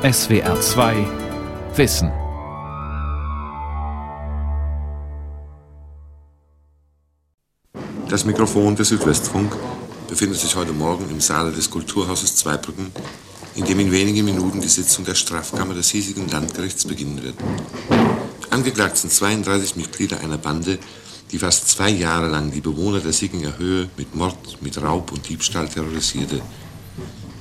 SWR 0.00 0.60
2 0.60 1.06
Wissen. 1.74 2.12
Das 8.08 8.24
Mikrofon 8.24 8.76
des 8.76 8.90
Südwestfunk 8.90 9.56
befindet 10.06 10.38
sich 10.38 10.54
heute 10.54 10.72
Morgen 10.72 11.10
im 11.10 11.20
Saal 11.20 11.50
des 11.50 11.68
Kulturhauses 11.68 12.36
Zweibrücken, 12.36 12.92
in 13.56 13.64
dem 13.64 13.80
in 13.80 13.90
wenigen 13.90 14.24
Minuten 14.24 14.60
die 14.60 14.68
Sitzung 14.68 15.04
der 15.04 15.16
Strafkammer 15.16 15.74
des 15.74 15.90
hiesigen 15.90 16.28
Landgerichts 16.28 16.84
beginnen 16.84 17.20
wird. 17.24 17.34
Angeklagt 18.50 18.98
sind 18.98 19.12
32 19.12 19.74
Mitglieder 19.74 20.20
einer 20.20 20.38
Bande, 20.38 20.78
die 21.32 21.40
fast 21.40 21.68
zwei 21.70 21.90
Jahre 21.90 22.28
lang 22.28 22.52
die 22.52 22.60
Bewohner 22.60 23.00
der 23.00 23.12
Sieginger 23.12 23.58
Höhe 23.58 23.90
mit 23.96 24.14
Mord, 24.14 24.62
mit 24.62 24.80
Raub 24.80 25.10
und 25.10 25.28
Diebstahl 25.28 25.68
terrorisierte. 25.68 26.40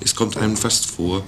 Es 0.04 0.16
kommt 0.16 0.38
einem 0.38 0.58
fast 0.58 0.88
vor, 0.88 1.24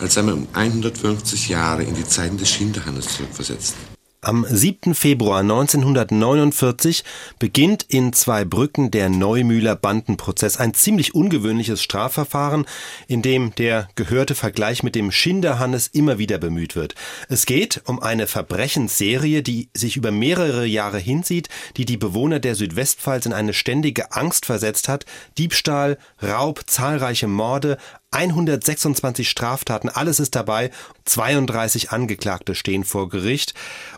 als 0.00 0.14
sei 0.14 0.22
man 0.22 0.34
um 0.34 0.48
150 0.52 1.48
Jahre 1.48 1.82
in 1.82 1.94
die 1.94 2.04
Zeiten 2.04 2.36
des 2.36 2.50
Schinderhannes 2.50 3.08
zurückversetzt. 3.16 3.74
Am 4.20 4.44
7. 4.48 4.96
Februar 4.96 5.42
1949 5.42 7.04
beginnt 7.38 7.84
in 7.84 8.12
Zweibrücken 8.12 8.90
der 8.90 9.10
Neumühler 9.10 9.76
Bandenprozess, 9.76 10.56
ein 10.56 10.74
ziemlich 10.74 11.14
ungewöhnliches 11.14 11.84
Strafverfahren, 11.84 12.66
in 13.06 13.22
dem 13.22 13.54
der 13.54 13.88
gehörte 13.94 14.34
Vergleich 14.34 14.82
mit 14.82 14.96
dem 14.96 15.12
Schinderhannes 15.12 15.86
immer 15.86 16.18
wieder 16.18 16.38
bemüht 16.38 16.74
wird. 16.74 16.96
Es 17.28 17.46
geht 17.46 17.80
um 17.84 18.02
eine 18.02 18.26
Verbrechensserie, 18.26 19.44
die 19.44 19.70
sich 19.72 19.96
über 19.96 20.10
mehrere 20.10 20.66
Jahre 20.66 20.98
hinzieht, 20.98 21.48
die 21.76 21.84
die 21.84 21.96
Bewohner 21.96 22.40
der 22.40 22.56
Südwestpfalz 22.56 23.24
in 23.24 23.32
eine 23.32 23.54
ständige 23.54 24.10
Angst 24.10 24.46
versetzt 24.46 24.88
hat. 24.88 25.06
Diebstahl, 25.38 25.96
Raub, 26.20 26.62
zahlreiche 26.66 27.28
Morde, 27.28 27.78
126 28.10 29.28
Straftaten, 29.28 29.90
alles 29.90 30.18
ist 30.18 30.34
dabei. 30.34 30.70
32 31.04 31.90
Angeklagte 31.90 32.54
stehen 32.54 32.84
vor 32.84 33.10
Gericht 33.10 33.52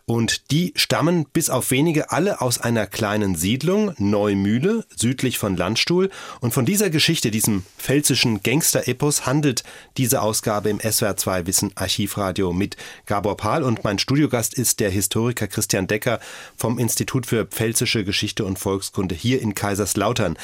und 0.04 0.50
die 0.50 0.72
stammen 0.74 1.26
bis 1.32 1.48
auf 1.48 1.70
wenige 1.70 2.10
alle 2.10 2.40
aus 2.40 2.60
einer 2.60 2.88
kleinen 2.88 3.36
Siedlung, 3.36 3.94
Neumühle, 3.98 4.84
südlich 4.96 5.38
von 5.38 5.56
Landstuhl. 5.56 6.10
Und 6.40 6.52
von 6.52 6.64
dieser 6.64 6.90
Geschichte, 6.90 7.30
diesem 7.30 7.62
pfälzischen 7.78 8.42
Gangster-Epos, 8.42 9.26
handelt 9.26 9.62
diese 9.96 10.22
Ausgabe 10.22 10.70
im 10.70 10.80
SWR 10.80 11.16
2 11.16 11.46
Wissen 11.46 11.70
Archivradio 11.76 12.52
mit 12.52 12.76
Gabor 13.06 13.36
Pahl 13.36 13.62
und 13.62 13.84
mein 13.84 14.00
Studiogast 14.00 14.54
ist 14.54 14.80
der 14.80 14.90
Historiker 14.90 15.46
Christian 15.46 15.86
Decker 15.86 16.18
vom 16.56 16.80
Institut 16.80 17.26
für 17.26 17.46
Pfälzische 17.46 18.04
Geschichte 18.04 18.44
und 18.44 18.58
Volkskunde 18.58 19.14
hier 19.14 19.40
in 19.40 19.54
Kaiserslautern. 19.54 20.36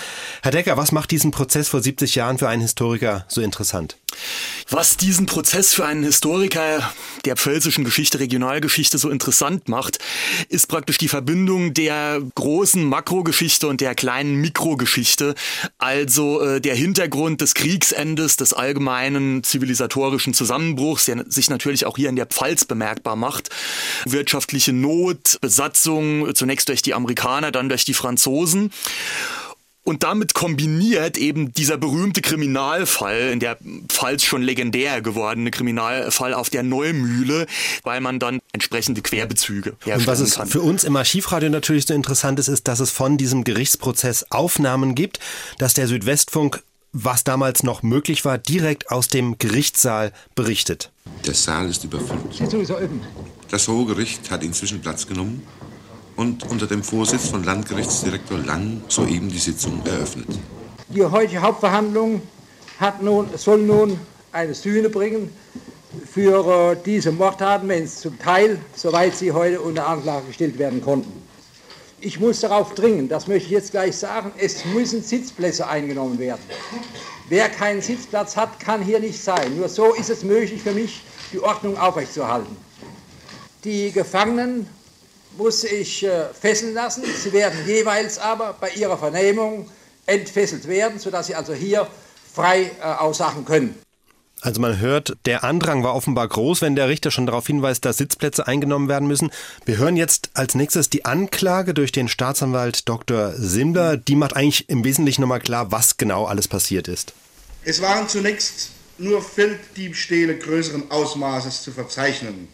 Herr 0.42 0.52
Decker, 0.52 0.76
was 0.76 0.92
macht 0.92 1.10
diesen 1.10 1.32
Prozess 1.32 1.68
vor 1.68 1.82
70 1.82 2.14
Jahren 2.14 2.38
für 2.38 2.48
einen 2.48 2.62
Historiker 2.62 3.24
so 3.28 3.40
interessant? 3.40 3.55
Interessant. 3.56 3.96
Was 4.68 4.96
diesen 4.96 5.26
Prozess 5.26 5.72
für 5.72 5.86
einen 5.86 6.02
Historiker 6.02 6.92
der 7.24 7.36
pfälzischen 7.36 7.84
Geschichte, 7.84 8.20
Regionalgeschichte 8.20 8.98
so 8.98 9.08
interessant 9.08 9.68
macht, 9.68 9.98
ist 10.48 10.68
praktisch 10.68 10.98
die 10.98 11.08
Verbindung 11.08 11.72
der 11.72 12.20
großen 12.34 12.84
Makrogeschichte 12.84 13.66
und 13.66 13.80
der 13.80 13.94
kleinen 13.94 14.36
Mikrogeschichte. 14.36 15.34
Also 15.78 16.42
äh, 16.42 16.60
der 16.60 16.74
Hintergrund 16.74 17.40
des 17.40 17.54
Kriegsendes, 17.54 18.36
des 18.36 18.52
allgemeinen 18.52 19.42
zivilisatorischen 19.42 20.34
Zusammenbruchs, 20.34 21.06
der 21.06 21.24
sich 21.28 21.48
natürlich 21.48 21.86
auch 21.86 21.96
hier 21.96 22.10
in 22.10 22.16
der 22.16 22.26
Pfalz 22.26 22.64
bemerkbar 22.66 23.16
macht. 23.16 23.48
Wirtschaftliche 24.04 24.72
Not, 24.72 25.38
Besatzung, 25.40 26.34
zunächst 26.34 26.68
durch 26.68 26.82
die 26.82 26.94
Amerikaner, 26.94 27.52
dann 27.52 27.68
durch 27.70 27.84
die 27.84 27.94
Franzosen. 27.94 28.70
Und 29.86 30.02
damit 30.02 30.34
kombiniert 30.34 31.16
eben 31.16 31.52
dieser 31.52 31.76
berühmte 31.76 32.20
Kriminalfall, 32.20 33.30
in 33.32 33.38
der 33.38 33.56
Pfalz 33.86 34.24
schon 34.24 34.42
legendär 34.42 35.00
gewordene 35.00 35.52
Kriminalfall 35.52 36.34
auf 36.34 36.50
der 36.50 36.64
Neumühle, 36.64 37.46
weil 37.84 38.00
man 38.00 38.18
dann 38.18 38.40
entsprechende 38.52 39.00
Querbezüge 39.00 39.76
herstellen 39.84 40.00
Und 40.00 40.06
was 40.08 40.18
es 40.18 40.34
kann. 40.34 40.48
für 40.48 40.60
uns 40.60 40.82
im 40.82 40.96
Archivradio 40.96 41.50
natürlich 41.50 41.86
so 41.86 41.94
interessant 41.94 42.40
ist, 42.40 42.48
ist, 42.48 42.66
dass 42.66 42.80
es 42.80 42.90
von 42.90 43.16
diesem 43.16 43.44
Gerichtsprozess 43.44 44.26
Aufnahmen 44.30 44.96
gibt, 44.96 45.20
dass 45.58 45.74
der 45.74 45.86
Südwestfunk 45.86 46.64
was 46.98 47.24
damals 47.24 47.62
noch 47.62 47.82
möglich 47.82 48.24
war, 48.24 48.38
direkt 48.38 48.90
aus 48.90 49.08
dem 49.08 49.36
Gerichtssaal 49.38 50.12
berichtet. 50.34 50.90
Der 51.26 51.34
Saal 51.34 51.68
ist 51.68 51.84
überfüllt. 51.84 52.20
Das 53.50 53.68
Hohe 53.68 53.86
Gericht 53.86 54.30
hat 54.30 54.42
inzwischen 54.42 54.80
Platz 54.80 55.06
genommen 55.06 55.42
und 56.16 56.48
unter 56.50 56.66
dem 56.66 56.82
Vorsitz 56.82 57.28
von 57.28 57.44
Landgerichtsdirektor 57.44 58.38
Lang 58.38 58.82
soeben 58.88 59.28
die 59.28 59.38
Sitzung 59.38 59.80
eröffnet. 59.84 60.26
Die 60.88 61.04
heutige 61.04 61.42
Hauptverhandlung 61.42 62.22
nun, 63.00 63.28
soll 63.36 63.62
nun 63.62 63.98
eine 64.32 64.54
Sühne 64.54 64.88
bringen 64.88 65.30
für 66.10 66.72
äh, 66.72 66.76
diese 66.84 67.12
Mordtaten, 67.12 67.68
wenn 67.68 67.84
es 67.84 68.00
zum 68.00 68.18
Teil, 68.18 68.58
soweit 68.74 69.16
sie 69.16 69.32
heute 69.32 69.60
unter 69.60 69.86
Anklage 69.86 70.26
gestellt 70.26 70.58
werden 70.58 70.82
konnten. 70.82 71.10
Ich 72.00 72.20
muss 72.20 72.40
darauf 72.40 72.74
dringen, 72.74 73.08
das 73.08 73.26
möchte 73.26 73.46
ich 73.46 73.52
jetzt 73.52 73.70
gleich 73.70 73.96
sagen, 73.96 74.30
es 74.38 74.64
müssen 74.66 75.02
Sitzplätze 75.02 75.66
eingenommen 75.66 76.18
werden. 76.18 76.42
Wer 77.28 77.48
keinen 77.48 77.80
Sitzplatz 77.80 78.36
hat, 78.36 78.60
kann 78.60 78.82
hier 78.82 79.00
nicht 79.00 79.20
sein. 79.20 79.56
Nur 79.56 79.68
so 79.68 79.94
ist 79.94 80.10
es 80.10 80.22
möglich 80.22 80.62
für 80.62 80.72
mich, 80.72 81.02
die 81.32 81.40
Ordnung 81.40 81.76
aufrechtzuerhalten. 81.78 82.54
Die 83.64 83.90
Gefangenen 83.90 84.68
muss 85.36 85.64
ich 85.64 86.04
äh, 86.04 86.26
fesseln 86.40 86.74
lassen. 86.74 87.04
Sie 87.04 87.32
werden 87.32 87.58
jeweils 87.66 88.18
aber 88.18 88.54
bei 88.60 88.70
ihrer 88.70 88.98
Vernehmung 88.98 89.68
entfesselt 90.06 90.66
werden, 90.68 90.98
sodass 90.98 91.26
sie 91.26 91.34
also 91.34 91.52
hier 91.52 91.86
frei 92.32 92.70
äh, 92.80 92.84
aussagen 92.84 93.44
können. 93.44 93.74
Also 94.42 94.60
man 94.60 94.78
hört, 94.78 95.16
der 95.24 95.44
Andrang 95.44 95.82
war 95.82 95.94
offenbar 95.94 96.28
groß, 96.28 96.60
wenn 96.60 96.76
der 96.76 96.88
Richter 96.88 97.10
schon 97.10 97.26
darauf 97.26 97.46
hinweist, 97.46 97.84
dass 97.84 97.96
Sitzplätze 97.96 98.46
eingenommen 98.46 98.88
werden 98.88 99.08
müssen. 99.08 99.30
Wir 99.64 99.78
hören 99.78 99.96
jetzt 99.96 100.30
als 100.34 100.54
nächstes 100.54 100.90
die 100.90 101.04
Anklage 101.04 101.72
durch 101.72 101.90
den 101.90 102.06
Staatsanwalt 102.06 102.88
Dr. 102.88 103.32
Simler. 103.36 103.96
Die 103.96 104.14
macht 104.14 104.36
eigentlich 104.36 104.68
im 104.68 104.84
Wesentlichen 104.84 105.22
nochmal 105.22 105.40
klar, 105.40 105.72
was 105.72 105.96
genau 105.96 106.26
alles 106.26 106.48
passiert 106.48 106.86
ist. 106.86 107.14
Es 107.64 107.80
waren 107.80 108.08
zunächst 108.08 108.70
nur 108.98 109.22
Felddiebstähle 109.22 110.38
größeren 110.38 110.90
Ausmaßes 110.90 111.62
zu 111.62 111.72
verzeichnen. 111.72 112.48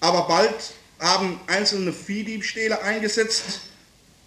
Aber 0.00 0.26
bald 0.26 0.74
haben 1.02 1.40
einzelne 1.48 1.92
Viehdiebstähle 1.92 2.80
eingesetzt, 2.82 3.60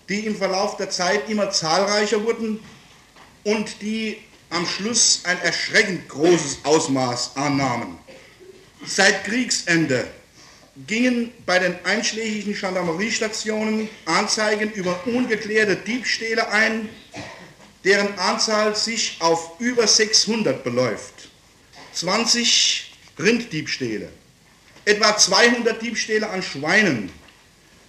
die 0.09 0.25
im 0.25 0.35
Verlauf 0.35 0.77
der 0.77 0.89
Zeit 0.89 1.29
immer 1.29 1.49
zahlreicher 1.49 2.23
wurden 2.23 2.59
und 3.43 3.81
die 3.81 4.17
am 4.49 4.67
Schluss 4.67 5.21
ein 5.23 5.41
erschreckend 5.41 6.07
großes 6.09 6.59
Ausmaß 6.63 7.35
annahmen. 7.37 7.97
Seit 8.85 9.23
Kriegsende 9.23 10.05
gingen 10.85 11.31
bei 11.45 11.57
den 11.59 11.75
einschlägigen 11.85 12.53
Gendarmeriestationen 12.53 13.89
Anzeigen 14.05 14.71
über 14.73 14.99
ungeklärte 15.07 15.77
Diebstähle 15.77 16.49
ein, 16.49 16.89
deren 17.85 18.17
Anzahl 18.19 18.75
sich 18.75 19.17
auf 19.19 19.59
über 19.59 19.87
600 19.87 20.63
beläuft. 20.63 21.29
20 21.93 22.91
Rinddiebstähle, 23.17 24.09
etwa 24.85 25.17
200 25.17 25.81
Diebstähle 25.81 26.29
an 26.29 26.41
Schweinen, 26.41 27.11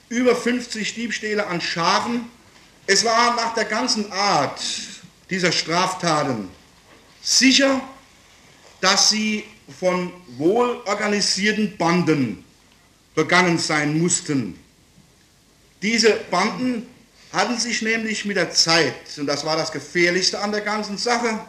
über 0.08 0.34
50 0.34 0.94
Diebstähle 0.94 1.46
an 1.46 1.60
Schafen. 1.60 2.30
Es 2.86 3.04
war 3.04 3.36
nach 3.36 3.54
der 3.54 3.66
ganzen 3.66 4.10
Art 4.10 4.60
dieser 5.30 5.52
Straftaten 5.52 6.48
sicher, 7.22 7.80
dass 8.80 9.10
sie 9.10 9.44
von 9.80 10.12
wohlorganisierten 10.38 11.76
Banden 11.76 12.44
begangen 13.14 13.58
sein 13.58 13.98
mussten. 13.98 14.58
Diese 15.82 16.12
Banden 16.30 16.86
hatten 17.32 17.58
sich 17.58 17.82
nämlich 17.82 18.24
mit 18.24 18.36
der 18.36 18.52
Zeit, 18.52 18.94
und 19.18 19.26
das 19.26 19.44
war 19.44 19.56
das 19.56 19.72
Gefährlichste 19.72 20.38
an 20.40 20.52
der 20.52 20.60
ganzen 20.60 20.96
Sache, 20.96 21.40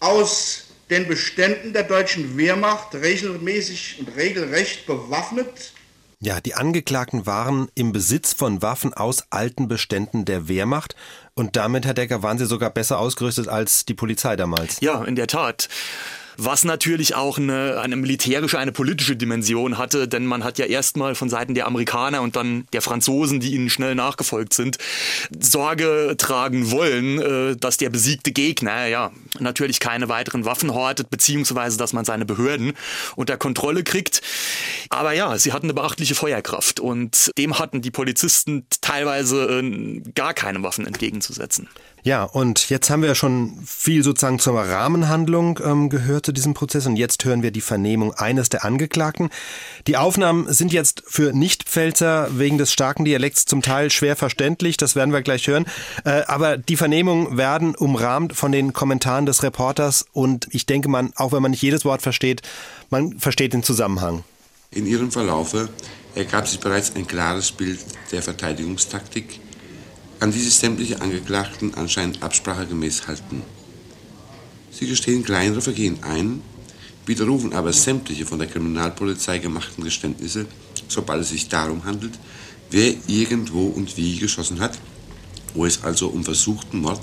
aus 0.00 0.64
den 0.92 1.08
Beständen 1.08 1.72
der 1.72 1.84
deutschen 1.84 2.36
Wehrmacht 2.36 2.94
regelmäßig 2.94 3.96
und 3.98 4.14
regelrecht 4.14 4.86
bewaffnet. 4.86 5.72
Ja, 6.20 6.40
die 6.40 6.54
Angeklagten 6.54 7.26
waren 7.26 7.68
im 7.74 7.92
Besitz 7.92 8.34
von 8.34 8.60
Waffen 8.60 8.92
aus 8.92 9.24
alten 9.30 9.68
Beständen 9.68 10.26
der 10.26 10.48
Wehrmacht 10.48 10.94
und 11.34 11.56
damit, 11.56 11.86
Herr 11.86 11.94
Decker, 11.94 12.22
waren 12.22 12.36
sie 12.38 12.46
sogar 12.46 12.68
besser 12.70 12.98
ausgerüstet 12.98 13.48
als 13.48 13.86
die 13.86 13.94
Polizei 13.94 14.36
damals. 14.36 14.80
Ja, 14.80 15.02
in 15.02 15.16
der 15.16 15.26
Tat 15.26 15.68
was 16.36 16.64
natürlich 16.64 17.14
auch 17.14 17.38
eine, 17.38 17.80
eine 17.80 17.96
militärische, 17.96 18.58
eine 18.58 18.72
politische 18.72 19.16
Dimension 19.16 19.78
hatte, 19.78 20.08
denn 20.08 20.26
man 20.26 20.44
hat 20.44 20.58
ja 20.58 20.66
erstmal 20.66 21.14
von 21.14 21.28
Seiten 21.28 21.54
der 21.54 21.66
Amerikaner 21.66 22.22
und 22.22 22.36
dann 22.36 22.66
der 22.72 22.82
Franzosen, 22.82 23.40
die 23.40 23.54
ihnen 23.54 23.70
schnell 23.70 23.94
nachgefolgt 23.94 24.54
sind, 24.54 24.78
Sorge 25.38 26.14
tragen 26.18 26.70
wollen, 26.70 27.18
äh, 27.20 27.56
dass 27.56 27.76
der 27.76 27.90
besiegte 27.90 28.32
Gegner 28.32 28.86
ja 28.86 29.10
natürlich 29.38 29.80
keine 29.80 30.08
weiteren 30.08 30.44
Waffen 30.44 30.74
hortet, 30.74 31.10
beziehungsweise 31.10 31.78
dass 31.78 31.92
man 31.92 32.04
seine 32.04 32.24
Behörden 32.24 32.72
unter 33.16 33.36
Kontrolle 33.36 33.84
kriegt. 33.84 34.22
Aber 34.88 35.12
ja, 35.12 35.38
sie 35.38 35.52
hatten 35.52 35.66
eine 35.66 35.74
beachtliche 35.74 36.14
Feuerkraft 36.14 36.80
und 36.80 37.30
dem 37.38 37.58
hatten 37.58 37.82
die 37.82 37.90
Polizisten 37.90 38.66
teilweise 38.80 39.60
äh, 39.60 40.00
gar 40.14 40.34
keine 40.34 40.62
Waffen 40.62 40.86
entgegenzusetzen. 40.86 41.68
Ja, 42.04 42.24
und 42.24 42.68
jetzt 42.68 42.90
haben 42.90 43.02
wir 43.02 43.14
schon 43.14 43.62
viel 43.64 44.02
sozusagen 44.02 44.40
zur 44.40 44.58
Rahmenhandlung 44.58 45.60
ähm, 45.64 45.88
gehört 45.88 46.26
zu 46.26 46.32
diesem 46.32 46.52
Prozess 46.52 46.84
und 46.86 46.96
jetzt 46.96 47.24
hören 47.24 47.44
wir 47.44 47.52
die 47.52 47.60
Vernehmung 47.60 48.12
eines 48.12 48.48
der 48.48 48.64
Angeklagten. 48.64 49.30
Die 49.86 49.96
Aufnahmen 49.96 50.52
sind 50.52 50.72
jetzt 50.72 51.04
für 51.06 51.32
Nichtpfälzer 51.32 52.36
wegen 52.36 52.58
des 52.58 52.72
starken 52.72 53.04
Dialekts 53.04 53.44
zum 53.44 53.62
Teil 53.62 53.88
schwer 53.90 54.16
verständlich, 54.16 54.76
das 54.76 54.96
werden 54.96 55.12
wir 55.12 55.22
gleich 55.22 55.46
hören. 55.46 55.64
Äh, 56.04 56.22
aber 56.26 56.56
die 56.56 56.76
Vernehmungen 56.76 57.36
werden 57.36 57.76
umrahmt 57.76 58.32
von 58.32 58.50
den 58.50 58.72
Kommentaren 58.72 59.24
des 59.24 59.44
Reporters 59.44 60.04
und 60.12 60.48
ich 60.50 60.66
denke 60.66 60.88
man, 60.88 61.12
auch 61.14 61.30
wenn 61.30 61.42
man 61.42 61.52
nicht 61.52 61.62
jedes 61.62 61.84
Wort 61.84 62.02
versteht, 62.02 62.42
man 62.90 63.20
versteht 63.20 63.52
den 63.52 63.62
Zusammenhang. 63.62 64.24
In 64.72 64.86
ihrem 64.86 65.12
Verlaufe 65.12 65.68
ergab 66.16 66.48
sich 66.48 66.58
bereits 66.58 66.96
ein 66.96 67.06
klares 67.06 67.52
Bild 67.52 67.78
der 68.10 68.22
Verteidigungstaktik, 68.22 69.38
an 70.22 70.30
die 70.30 70.38
sich 70.38 70.54
sämtliche 70.54 71.00
Angeklagten 71.00 71.74
anscheinend 71.74 72.22
absprachegemäß 72.22 73.08
halten. 73.08 73.42
Sie 74.70 74.86
gestehen 74.86 75.24
kleinere 75.24 75.60
Vergehen 75.60 75.98
ein, 76.02 76.42
widerrufen 77.06 77.52
aber 77.54 77.72
sämtliche 77.72 78.24
von 78.24 78.38
der 78.38 78.46
Kriminalpolizei 78.46 79.38
gemachten 79.38 79.82
Geständnisse, 79.82 80.46
sobald 80.86 81.22
es 81.22 81.30
sich 81.30 81.48
darum 81.48 81.84
handelt, 81.84 82.12
wer 82.70 82.94
irgendwo 83.08 83.66
und 83.66 83.96
wie 83.96 84.16
geschossen 84.16 84.60
hat, 84.60 84.78
wo 85.54 85.66
es 85.66 85.82
also 85.82 86.06
um 86.06 86.22
versuchten 86.22 86.82
Mord 86.82 87.02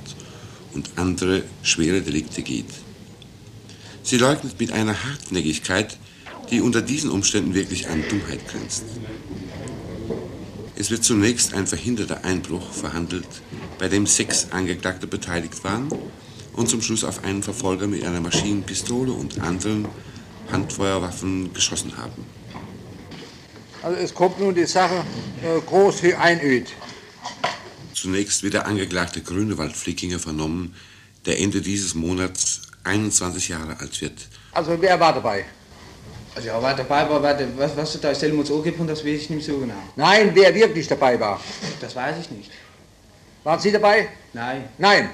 und 0.73 0.89
andere 0.95 1.43
schwere 1.61 1.99
Delikte 1.99 2.41
geht. 2.41 2.73
Sie 4.01 4.17
leugnet 4.17 4.57
mit 4.61 4.71
einer 4.71 4.95
Hartnäckigkeit, 5.03 5.97
die 6.51 6.61
unter 6.61 6.81
diesen 6.81 7.09
Umständen 7.09 7.53
wirklich 7.53 7.89
an 7.89 8.01
Dummheit 8.09 8.47
grenzt. 8.47 8.85
Es 10.79 10.89
wird 10.91 11.03
zunächst 11.03 11.53
ein 11.53 11.67
verhinderter 11.67 12.23
Einbruch 12.23 12.71
verhandelt, 12.71 13.27
bei 13.79 13.89
dem 13.89 14.07
sechs 14.07 14.47
Angeklagte 14.51 15.07
beteiligt 15.07 15.61
waren 15.65 15.89
und 16.53 16.69
zum 16.69 16.81
Schluss 16.81 17.03
auf 17.03 17.25
einen 17.25 17.43
Verfolger 17.43 17.85
mit 17.85 18.05
einer 18.05 18.21
Maschinenpistole 18.21 19.11
und 19.11 19.41
anderen 19.41 19.89
Handfeuerwaffen 20.49 21.53
geschossen 21.53 21.97
haben. 21.97 22.25
Also 23.83 23.97
es 23.99 24.13
kommt 24.13 24.39
nun 24.39 24.55
die 24.55 24.65
Sache 24.65 25.03
äh, 25.43 25.59
groß 25.59 25.99
für 25.99 26.17
einöd. 26.17 26.67
Zunächst 27.93 28.43
wird 28.43 28.53
der 28.53 28.65
Angeklagte 28.65 29.21
Grünewald 29.21 29.75
Flickinger 29.75 30.19
vernommen, 30.19 30.75
der 31.25 31.41
Ende 31.41 31.59
dieses 31.59 31.93
Monats 31.93 32.61
21 32.85 33.49
Jahre 33.49 33.81
alt 33.81 33.99
wird. 33.99 34.29
Also 34.53 34.77
wer 34.79 34.97
war 34.97 35.13
dabei? 35.13 35.43
Also 36.39 36.47
ja, 36.47 36.61
war 36.61 36.73
dabei 36.73 37.09
war, 37.09 37.21
warte, 37.21 37.45
was, 37.57 37.75
was 37.75 37.91
du 37.91 37.97
da 37.97 38.15
Stellen 38.15 38.39
uns 38.39 38.49
angegeben 38.49 38.87
das 38.87 39.03
weiß 39.03 39.23
ich 39.23 39.29
nicht 39.29 39.45
so 39.45 39.57
genau. 39.57 39.73
Nein, 39.97 40.31
wer 40.33 40.55
wirklich 40.55 40.87
dabei 40.87 41.19
war. 41.19 41.37
Das 41.81 41.93
weiß 41.93 42.15
ich 42.21 42.31
nicht. 42.31 42.49
Waren 43.43 43.59
Sie 43.59 43.73
dabei? 43.73 44.07
Nein. 44.31 44.69
Nein. 44.77 45.09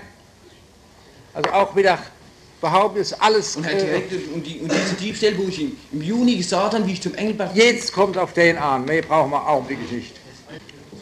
Also 1.34 1.50
auch 1.50 1.76
wieder 1.76 1.98
behauptet 2.62 3.02
es 3.02 3.20
alles. 3.20 3.56
Und, 3.56 3.66
halt 3.66 3.82
äh, 3.82 3.86
direkt, 3.86 4.14
und, 4.36 4.46
die, 4.46 4.60
und 4.60 4.72
diese 4.72 4.94
Diebstähle, 4.94 5.36
wo 5.40 5.48
ich 5.48 5.62
im, 5.62 5.76
im 5.94 6.02
Juni 6.04 6.36
gesagt 6.38 6.76
habe, 6.76 6.86
wie 6.86 6.94
ich 6.94 7.02
zum 7.02 7.16
Engelbert... 7.16 7.56
jetzt 7.56 7.92
kommt 7.92 8.20
auf 8.20 8.34
den 8.34 8.60
an. 8.60 8.86
Mehr 8.86 9.02
brauchen 9.02 9.32
wir 9.32 9.50
Augenblick 9.50 9.92
nicht. 9.92 10.14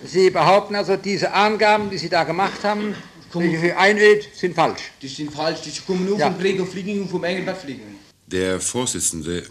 Sie 0.05 0.29
behaupten 0.29 0.75
also, 0.75 0.95
diese 0.95 1.33
Angaben, 1.33 1.89
die 1.89 1.97
Sie 1.97 2.07
da 2.07 2.23
gemacht 2.23 2.63
haben, 2.63 2.95
welche 3.33 3.59
für 3.59 3.77
einöd, 3.77 4.29
sind 4.33 4.55
falsch. 4.55 4.91
Die 5.01 5.09
sind 5.09 5.33
falsch, 5.33 5.59
die 5.65 5.71
kommen 5.85 6.05
nur 6.05 6.17
Ja. 6.17 6.31
vom 6.31 6.39
Gregor 6.39 6.65
Fliegen 6.65 7.01
und 7.01 7.09
vom 7.09 7.25
Engelbert 7.25 7.57
Fliegen. 7.57 7.99
Der 8.27 8.61
Vorsitzende 8.61 9.43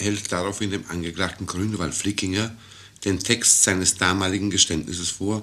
hält 0.00 0.32
daraufhin 0.32 0.70
dem 0.70 0.84
Angeklagten 0.88 1.46
Grünewald 1.46 1.94
Flickinger 1.94 2.54
den 3.04 3.18
Text 3.18 3.64
seines 3.64 3.96
damaligen 3.96 4.50
Geständnisses 4.50 5.10
vor, 5.10 5.42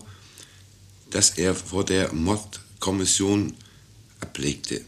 das 1.10 1.38
er 1.38 1.56
vor 1.56 1.84
der 1.84 2.14
Mordkommission 2.14 3.54
ablegte. 4.20 4.82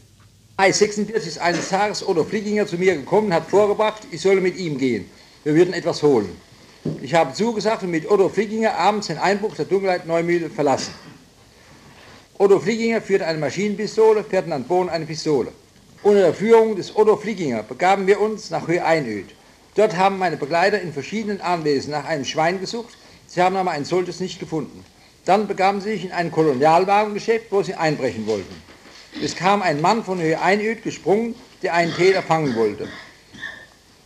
Mai 0.58 0.72
46 0.72 1.28
ist 1.28 1.38
eines 1.38 1.68
Tages 1.68 2.06
Otto 2.06 2.24
Flickinger 2.24 2.66
zu 2.66 2.76
mir 2.76 2.94
gekommen, 2.94 3.32
hat 3.32 3.48
vorgebracht, 3.48 4.02
ich 4.10 4.20
solle 4.20 4.40
mit 4.40 4.56
ihm 4.56 4.76
gehen. 4.76 5.06
Wir 5.42 5.54
würden 5.54 5.72
etwas 5.72 6.02
holen. 6.02 6.28
Ich 7.02 7.14
habe 7.14 7.32
zugesagt 7.32 7.82
und 7.82 7.90
mit 7.90 8.10
Otto 8.10 8.28
Flickinger 8.28 8.74
abends 8.76 9.06
den 9.06 9.18
Einbruch 9.18 9.54
der 9.54 9.64
Dunkelheit 9.64 10.06
Neumühle 10.06 10.50
verlassen. 10.50 10.92
Otto 12.36 12.60
Flickinger 12.60 13.00
führte 13.00 13.26
eine 13.26 13.38
Maschinenpistole, 13.38 14.24
Ferdinand 14.24 14.68
Bohn 14.68 14.88
eine 14.88 15.06
Pistole. 15.06 15.52
Unter 16.02 16.20
der 16.20 16.34
Führung 16.34 16.76
des 16.76 16.94
Otto 16.94 17.16
Flickinger 17.16 17.62
begaben 17.62 18.06
wir 18.06 18.20
uns 18.20 18.50
nach 18.50 18.66
Höhe 18.66 18.84
Einöd. 18.84 19.26
Dort 19.74 19.96
haben 19.96 20.18
meine 20.18 20.36
Begleiter 20.36 20.80
in 20.80 20.92
verschiedenen 20.92 21.40
Anwesen 21.40 21.92
nach 21.92 22.04
einem 22.04 22.24
Schwein 22.24 22.60
gesucht, 22.60 22.96
sie 23.26 23.42
haben 23.42 23.56
aber 23.56 23.70
ein 23.70 23.84
solches 23.84 24.20
nicht 24.20 24.40
gefunden. 24.40 24.84
Dann 25.24 25.46
begaben 25.46 25.80
sie 25.80 25.92
sich 25.92 26.04
in 26.04 26.12
ein 26.12 26.32
Kolonialwarengeschäft, 26.32 27.46
wo 27.50 27.62
sie 27.62 27.74
einbrechen 27.74 28.26
wollten. 28.26 28.54
Es 29.22 29.36
kam 29.36 29.62
ein 29.62 29.80
Mann 29.80 30.04
von 30.04 30.20
Höhe 30.20 30.40
Einöd 30.40 30.82
gesprungen, 30.82 31.34
der 31.62 31.74
einen 31.74 31.94
Täter 31.94 32.22
fangen 32.22 32.54
wollte. 32.56 32.88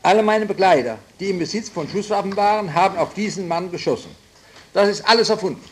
Alle 0.02 0.22
meine 0.22 0.44
Begleiter, 0.44 0.99
die 1.19 1.31
im 1.31 1.38
Besitz 1.38 1.70
von 1.70 1.88
Schusswaffen 1.88 2.37
waren, 2.37 2.75
haben 2.75 2.99
auf 2.99 3.14
diesen 3.14 3.49
Mann 3.49 3.70
geschossen. 3.70 4.11
Das 4.75 4.88
ist 4.88 5.08
alles 5.08 5.31
erfunden. 5.31 5.62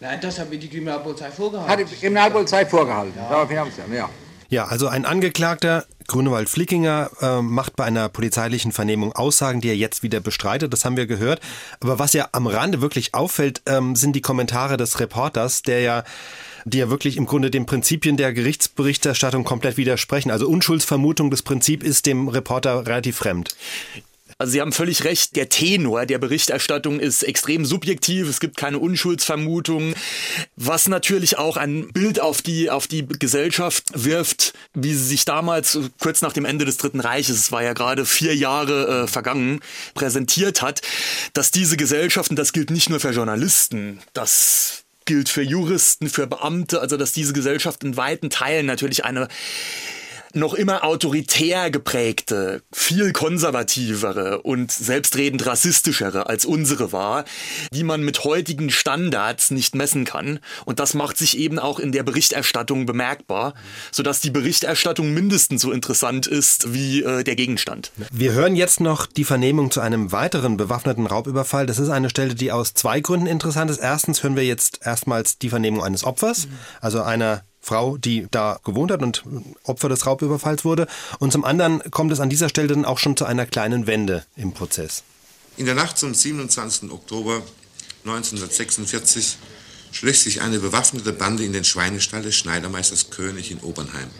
Nein, 0.00 0.20
das 0.20 0.38
hat 0.38 0.50
mir 0.50 0.58
die 0.58 0.68
Kriminalpolizei 0.68 1.30
vorgehalten. 1.30 1.70
Hat 1.70 1.80
die 1.80 1.94
Kriminalpolizei 1.94 2.66
vorgehalten. 2.66 3.14
Daraufhin 3.16 3.58
haben 3.58 3.70
sie 3.70 3.94
ja. 3.94 4.08
Ja, 4.48 4.64
also 4.64 4.88
ein 4.88 5.04
Angeklagter, 5.04 5.84
Grünewald 6.08 6.48
Flickinger, 6.48 7.10
äh, 7.20 7.42
macht 7.42 7.76
bei 7.76 7.84
einer 7.84 8.08
polizeilichen 8.08 8.72
Vernehmung 8.72 9.12
Aussagen, 9.12 9.60
die 9.60 9.68
er 9.68 9.76
jetzt 9.76 10.02
wieder 10.02 10.20
bestreitet. 10.20 10.72
Das 10.72 10.84
haben 10.84 10.96
wir 10.96 11.06
gehört. 11.06 11.40
Aber 11.80 11.98
was 11.98 12.14
ja 12.14 12.28
am 12.32 12.46
Rande 12.46 12.80
wirklich 12.80 13.14
auffällt, 13.14 13.62
ähm, 13.66 13.94
sind 13.94 14.14
die 14.14 14.22
Kommentare 14.22 14.76
des 14.76 14.98
Reporters, 14.98 15.62
der 15.62 15.80
ja 15.80 16.04
die 16.64 16.78
ja 16.78 16.90
wirklich 16.90 17.16
im 17.16 17.26
Grunde 17.26 17.50
den 17.50 17.66
Prinzipien 17.66 18.16
der 18.16 18.32
Gerichtsberichterstattung 18.32 19.44
komplett 19.44 19.76
widersprechen. 19.76 20.30
Also 20.30 20.48
Unschuldsvermutung, 20.48 21.30
das 21.30 21.42
Prinzip 21.42 21.82
ist 21.82 22.04
dem 22.04 22.28
Reporter 22.28 22.86
relativ 22.86 23.16
fremd. 23.16 23.54
Also 24.40 24.52
Sie 24.52 24.60
haben 24.60 24.70
völlig 24.70 25.02
recht, 25.02 25.34
der 25.34 25.48
Tenor 25.48 26.06
der 26.06 26.18
Berichterstattung 26.18 27.00
ist 27.00 27.24
extrem 27.24 27.64
subjektiv, 27.64 28.28
es 28.28 28.38
gibt 28.38 28.56
keine 28.56 28.78
Unschuldsvermutung, 28.78 29.94
was 30.54 30.88
natürlich 30.88 31.38
auch 31.38 31.56
ein 31.56 31.92
Bild 31.92 32.20
auf 32.20 32.40
die, 32.40 32.70
auf 32.70 32.86
die 32.86 33.04
Gesellschaft 33.04 33.84
wirft, 33.94 34.54
wie 34.74 34.94
sie 34.94 35.04
sich 35.04 35.24
damals, 35.24 35.76
kurz 35.98 36.22
nach 36.22 36.32
dem 36.32 36.44
Ende 36.44 36.64
des 36.64 36.76
Dritten 36.76 37.00
Reiches, 37.00 37.36
es 37.36 37.50
war 37.50 37.64
ja 37.64 37.72
gerade 37.72 38.06
vier 38.06 38.36
Jahre 38.36 39.02
äh, 39.02 39.06
vergangen, 39.08 39.58
präsentiert 39.94 40.62
hat, 40.62 40.82
dass 41.32 41.50
diese 41.50 41.76
Gesellschaften, 41.76 42.36
das 42.36 42.52
gilt 42.52 42.70
nicht 42.70 42.90
nur 42.90 43.00
für 43.00 43.10
Journalisten, 43.10 43.98
das 44.12 44.84
gilt 45.04 45.28
für 45.28 45.42
Juristen, 45.42 46.08
für 46.08 46.28
Beamte, 46.28 46.80
also 46.80 46.96
dass 46.96 47.10
diese 47.10 47.32
Gesellschaft 47.32 47.82
in 47.82 47.96
weiten 47.96 48.30
Teilen 48.30 48.66
natürlich 48.66 49.04
eine 49.04 49.26
noch 50.34 50.54
immer 50.54 50.84
autoritär 50.84 51.70
geprägte, 51.70 52.62
viel 52.72 53.12
konservativere 53.12 54.42
und 54.42 54.70
selbstredend 54.70 55.46
rassistischere 55.46 56.26
als 56.26 56.44
unsere 56.44 56.92
war, 56.92 57.24
die 57.72 57.84
man 57.84 58.02
mit 58.02 58.24
heutigen 58.24 58.70
Standards 58.70 59.50
nicht 59.50 59.74
messen 59.74 60.04
kann. 60.04 60.40
Und 60.64 60.80
das 60.80 60.94
macht 60.94 61.16
sich 61.18 61.38
eben 61.38 61.58
auch 61.58 61.78
in 61.78 61.92
der 61.92 62.02
Berichterstattung 62.02 62.86
bemerkbar, 62.86 63.54
sodass 63.90 64.20
die 64.20 64.30
Berichterstattung 64.30 65.12
mindestens 65.12 65.62
so 65.62 65.72
interessant 65.72 66.26
ist 66.26 66.72
wie 66.72 67.02
äh, 67.02 67.24
der 67.24 67.36
Gegenstand. 67.36 67.92
Wir 68.10 68.32
hören 68.32 68.56
jetzt 68.56 68.80
noch 68.80 69.06
die 69.06 69.24
Vernehmung 69.24 69.70
zu 69.70 69.80
einem 69.80 70.12
weiteren 70.12 70.56
bewaffneten 70.56 71.06
Raubüberfall. 71.06 71.66
Das 71.66 71.78
ist 71.78 71.90
eine 71.90 72.10
Stelle, 72.10 72.34
die 72.34 72.52
aus 72.52 72.74
zwei 72.74 73.00
Gründen 73.00 73.26
interessant 73.26 73.70
ist. 73.70 73.78
Erstens 73.78 74.22
hören 74.22 74.36
wir 74.36 74.44
jetzt 74.44 74.80
erstmals 74.82 75.38
die 75.38 75.48
Vernehmung 75.48 75.82
eines 75.82 76.04
Opfers, 76.04 76.48
also 76.80 77.02
einer 77.02 77.42
Frau, 77.60 77.98
die 77.98 78.26
da 78.30 78.58
gewohnt 78.64 78.90
hat 78.90 79.02
und 79.02 79.24
Opfer 79.64 79.88
des 79.88 80.06
Raubüberfalls 80.06 80.64
wurde. 80.64 80.86
Und 81.18 81.32
zum 81.32 81.44
anderen 81.44 81.82
kommt 81.90 82.12
es 82.12 82.20
an 82.20 82.30
dieser 82.30 82.48
Stelle 82.48 82.68
dann 82.68 82.84
auch 82.84 82.98
schon 82.98 83.16
zu 83.16 83.24
einer 83.24 83.46
kleinen 83.46 83.86
Wende 83.86 84.24
im 84.36 84.52
Prozess. 84.52 85.02
In 85.56 85.66
der 85.66 85.74
Nacht 85.74 85.98
zum 85.98 86.14
27. 86.14 86.90
Oktober 86.90 87.42
1946 88.04 89.36
schlich 89.90 90.20
sich 90.20 90.40
eine 90.40 90.58
bewaffnete 90.58 91.12
Bande 91.12 91.44
in 91.44 91.52
den 91.52 91.64
Schweinestall 91.64 92.22
des 92.22 92.36
Schneidermeisters 92.36 93.10
König 93.10 93.50
in 93.50 93.58
Obernheim. 93.60 94.10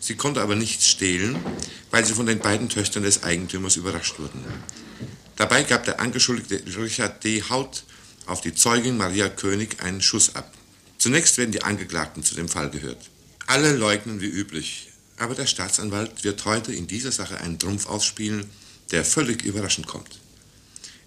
Sie 0.00 0.16
konnte 0.16 0.40
aber 0.40 0.56
nichts 0.56 0.88
stehlen, 0.88 1.36
weil 1.90 2.04
sie 2.04 2.14
von 2.14 2.26
den 2.26 2.40
beiden 2.40 2.68
Töchtern 2.68 3.02
des 3.02 3.22
Eigentümers 3.22 3.76
überrascht 3.76 4.18
wurden. 4.18 4.44
Dabei 5.36 5.62
gab 5.62 5.84
der 5.84 6.00
Angeschuldigte 6.00 6.62
Richard 6.76 7.22
D. 7.24 7.42
Haut 7.48 7.84
auf 8.26 8.40
die 8.40 8.54
Zeugin 8.54 8.96
Maria 8.96 9.28
König 9.28 9.82
einen 9.82 10.02
Schuss 10.02 10.34
ab. 10.34 10.52
Zunächst 11.02 11.36
werden 11.36 11.50
die 11.50 11.64
Angeklagten 11.64 12.22
zu 12.22 12.36
dem 12.36 12.48
Fall 12.48 12.70
gehört. 12.70 13.10
Alle 13.48 13.72
leugnen 13.72 14.20
wie 14.20 14.28
üblich, 14.28 14.92
aber 15.16 15.34
der 15.34 15.46
Staatsanwalt 15.46 16.22
wird 16.22 16.44
heute 16.44 16.72
in 16.72 16.86
dieser 16.86 17.10
Sache 17.10 17.38
einen 17.38 17.58
Trumpf 17.58 17.88
ausspielen, 17.88 18.48
der 18.92 19.04
völlig 19.04 19.44
überraschend 19.44 19.88
kommt. 19.88 20.20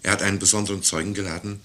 Er 0.02 0.12
hat 0.12 0.20
einen 0.20 0.38
besonderen 0.38 0.82
Zeugen 0.82 1.14
geladen, 1.14 1.60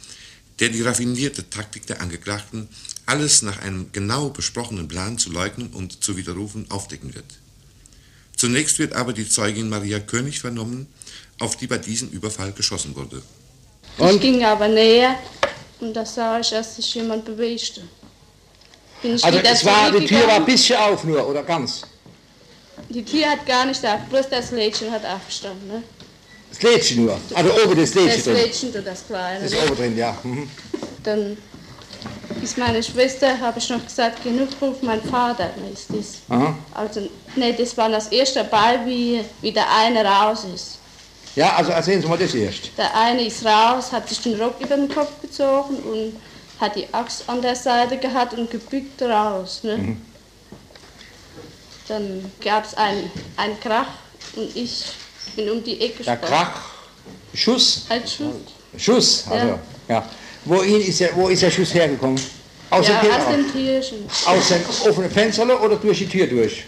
der 0.61 0.69
die 0.69 0.81
raffinierte 0.81 1.49
Taktik 1.49 1.87
der 1.87 1.99
Angeklagten, 1.99 2.69
alles 3.05 3.41
nach 3.41 3.61
einem 3.61 3.91
genau 3.91 4.29
besprochenen 4.29 4.87
Plan 4.87 5.17
zu 5.17 5.29
leugnen 5.29 5.67
und 5.67 6.01
zu 6.01 6.15
widerrufen, 6.15 6.71
aufdecken 6.71 7.13
wird. 7.13 7.25
Zunächst 8.37 8.79
wird 8.79 8.93
aber 8.93 9.11
die 9.11 9.27
Zeugin 9.27 9.67
Maria 9.67 9.99
König 9.99 10.39
vernommen, 10.39 10.87
auf 11.37 11.57
die 11.57 11.67
bei 11.67 11.79
diesem 11.79 12.09
Überfall 12.11 12.53
geschossen 12.53 12.95
wurde. 12.95 13.21
Ich 13.99 14.21
ging 14.21 14.41
aber 14.45 14.69
näher 14.69 15.19
und 15.81 15.93
da 15.93 16.05
sah 16.05 16.39
ich, 16.39 16.51
dass 16.51 16.77
sich 16.77 16.95
jemand 16.95 17.25
bewegte. 17.25 17.81
Also 19.03 19.39
es 19.39 19.65
war, 19.65 19.91
die 19.91 20.05
Tür 20.05 20.27
war 20.27 20.35
ein 20.35 20.45
bisschen 20.45 20.77
auf 20.77 21.03
nur, 21.03 21.27
oder 21.27 21.43
ganz? 21.43 21.81
Die 22.89 23.03
Tür 23.03 23.31
hat 23.31 23.45
gar 23.45 23.65
nicht 23.65 23.83
auf, 23.85 24.01
bloß 24.09 24.29
das 24.29 24.51
Lädchen 24.51 24.91
hat 24.91 25.05
aufgestanden. 25.05 25.67
Ne? 25.67 25.83
Das 26.49 26.61
Lädchen 26.61 27.05
nur. 27.05 27.17
Also 27.33 27.51
oben 27.63 27.79
das 27.79 27.93
Lädchen 27.93 28.15
Das 28.15 28.23
drin. 28.23 28.33
Lädchen 28.35 28.69
oder 28.69 28.81
das 28.81 29.07
Kleine. 29.07 29.39
Das 29.41 29.51
ne? 29.51 29.57
ist 29.57 29.63
oben 29.65 29.75
drin, 29.77 29.97
ja. 29.97 30.17
Mhm. 30.23 30.49
Dann 31.03 31.37
ist 32.41 32.57
meine 32.57 32.81
Schwester, 32.81 33.39
habe 33.39 33.59
ich 33.59 33.69
noch 33.69 33.83
gesagt, 33.83 34.23
genug 34.23 34.49
ruf 34.61 34.77
mein 34.81 35.01
Vater, 35.01 35.45
ne, 35.57 35.71
ist 35.73 35.89
das. 35.89 36.21
Aha. 36.29 36.55
Also, 36.73 37.07
ne, 37.35 37.53
das 37.53 37.75
war 37.77 37.89
das 37.89 38.07
erste 38.07 38.43
Ball, 38.43 38.85
wie, 38.85 39.21
wie 39.41 39.51
der 39.51 39.65
eine 39.71 40.03
raus 40.03 40.45
ist. 40.53 40.77
Ja, 41.35 41.55
also 41.55 41.71
erzählen 41.71 42.01
Sie 42.01 42.07
mal 42.07 42.17
das 42.17 42.33
erst. 42.33 42.71
Der 42.77 42.93
eine 42.95 43.23
ist 43.25 43.45
raus, 43.45 43.91
hat 43.91 44.09
sich 44.09 44.21
den 44.21 44.39
Rock 44.41 44.55
über 44.59 44.75
den 44.75 44.89
Kopf 44.89 45.11
gezogen 45.21 45.77
und 45.77 46.13
hat 46.61 46.75
die 46.75 46.87
Axt 46.93 47.27
an 47.27 47.41
der 47.41 47.55
Seite 47.55 47.97
gehabt 47.97 48.33
und 48.35 48.49
gebückt 48.49 49.01
raus. 49.01 49.61
Ne? 49.63 49.77
Mhm. 49.77 50.01
Dann 51.87 52.31
gab 52.43 52.65
es 52.65 52.73
einen, 52.75 53.11
Krach 53.61 53.87
und 54.35 54.55
ich 54.55 54.85
bin 55.35 55.49
um 55.49 55.63
die 55.63 55.81
Ecke 55.81 56.03
Der 56.03 56.15
gesprungen. 56.15 56.43
Krach, 56.43 56.61
Schuss, 57.33 57.85
Ein 57.89 58.07
Schuss. 58.07 58.35
Schuss, 58.77 59.25
also, 59.29 59.47
Ja. 59.47 59.59
ja. 59.89 60.09
Wohin 60.45 60.81
ist 60.81 60.99
der, 60.99 61.15
wo 61.15 61.27
ist 61.27 61.41
der 61.41 61.51
Schuss 61.51 61.73
hergekommen? 61.73 62.19
Aus 62.69 62.87
Ja, 62.87 62.99
aus 63.01 63.27
dem 63.35 63.51
Türchen. 63.51 64.05
Aus 64.25 64.47
dem 64.47 64.89
offenen 64.89 65.11
Fenster 65.11 65.61
oder 65.61 65.75
durch 65.75 65.97
die 65.99 66.07
Tür 66.07 66.27
durch? 66.27 66.63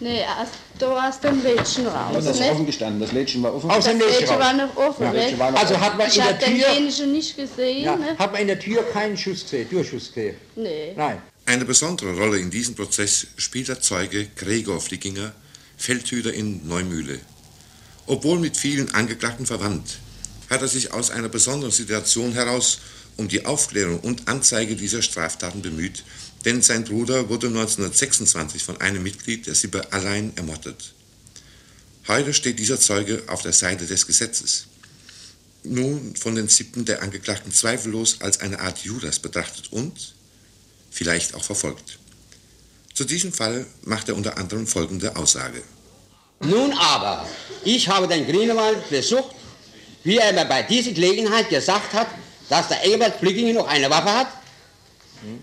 Nee, 0.00 0.22
aus, 0.24 0.48
da 0.82 1.08
aus 1.08 1.20
dem 1.20 1.42
Lädchen 1.42 1.86
raus. 1.86 2.12
Das 2.14 2.26
ist 2.26 2.40
ne? 2.40 2.50
offen 2.50 2.66
gestanden, 2.66 3.00
das 3.00 3.12
Lädchen 3.12 3.42
war 3.42 3.54
offen. 3.54 3.70
Aus 3.70 3.84
dem 3.84 3.98
Das 3.98 4.08
Lädchen 4.08 4.20
Lädchen 4.26 4.38
war 4.40 4.52
noch 4.54 4.76
offen. 4.76 5.02
Ja, 5.04 5.12
ne? 5.12 5.18
Lädchen 5.18 5.38
war 5.38 5.50
noch 5.50 5.60
Also 5.60 5.80
hat 5.80 5.96
man 5.98 6.08
ich 6.08 6.16
in 6.18 6.24
der 6.24 6.38
Tür, 6.38 6.48
denjenigen 6.68 7.12
nicht 7.12 7.36
gesehen. 7.36 7.84
ja, 7.84 7.96
Ne? 7.96 8.18
hat 8.18 8.32
man 8.32 8.40
in 8.42 8.46
der 8.48 8.58
Tür 8.58 8.82
keinen 8.92 9.16
Schuss 9.16 9.42
gesehen, 9.44 9.68
Durchschuss 9.70 10.08
gesehen? 10.08 10.36
Nee. 10.56 10.92
Nein. 10.96 11.22
Eine 11.46 11.64
besondere 11.64 12.16
Rolle 12.16 12.38
in 12.38 12.50
diesem 12.50 12.74
Prozess 12.74 13.26
spielt 13.36 13.68
der 13.68 13.80
Zeuge 13.80 14.28
Gregor 14.36 14.80
Flickinger, 14.80 15.32
Feldhüter 15.76 16.32
in 16.32 16.66
Neumühle. 16.68 17.18
Obwohl 18.06 18.38
mit 18.38 18.56
vielen 18.56 18.92
Angeklagten 18.94 19.46
verwandt, 19.46 19.98
hat 20.50 20.60
er 20.62 20.68
sich 20.68 20.92
aus 20.92 21.10
einer 21.10 21.28
besonderen 21.28 21.72
Situation 21.72 22.32
heraus 22.32 22.78
um 23.16 23.28
die 23.28 23.44
Aufklärung 23.44 24.00
und 24.00 24.28
Anzeige 24.28 24.76
dieser 24.76 25.02
Straftaten 25.02 25.62
bemüht, 25.62 26.04
denn 26.44 26.62
sein 26.62 26.84
Bruder 26.84 27.28
wurde 27.28 27.48
1926 27.48 28.62
von 28.62 28.80
einem 28.80 29.02
Mitglied 29.02 29.46
der 29.46 29.54
Sippe 29.54 29.92
allein 29.92 30.32
ermordet. 30.36 30.94
Heute 32.08 32.34
steht 32.34 32.58
dieser 32.58 32.80
Zeuge 32.80 33.22
auf 33.28 33.42
der 33.42 33.52
Seite 33.52 33.86
des 33.86 34.06
Gesetzes. 34.06 34.66
Nun 35.62 36.16
von 36.16 36.34
den 36.34 36.48
Sippen 36.48 36.84
der 36.84 37.02
Angeklagten 37.02 37.52
zweifellos 37.52 38.20
als 38.20 38.40
eine 38.40 38.58
Art 38.58 38.80
Judas 38.80 39.20
betrachtet 39.20 39.72
und 39.72 40.14
vielleicht 40.90 41.34
auch 41.34 41.44
verfolgt. 41.44 41.98
Zu 42.92 43.04
diesem 43.04 43.32
Fall 43.32 43.66
macht 43.82 44.08
er 44.08 44.16
unter 44.16 44.36
anderem 44.36 44.66
folgende 44.66 45.14
Aussage. 45.14 45.62
Nun 46.40 46.72
aber, 46.72 47.28
ich 47.64 47.88
habe 47.88 48.08
den 48.08 48.26
Grünewald 48.26 48.90
besucht, 48.90 49.36
wie 50.02 50.18
er 50.18 50.32
mir 50.32 50.44
bei 50.44 50.64
dieser 50.64 50.90
Gelegenheit 50.90 51.48
gesagt 51.48 51.92
hat, 51.92 52.08
dass 52.48 52.66
der 52.66 52.82
Engelbert 52.82 53.20
Blickinger 53.20 53.52
noch 53.52 53.68
eine 53.68 53.88
Waffe 53.88 54.12
hat 54.12 54.41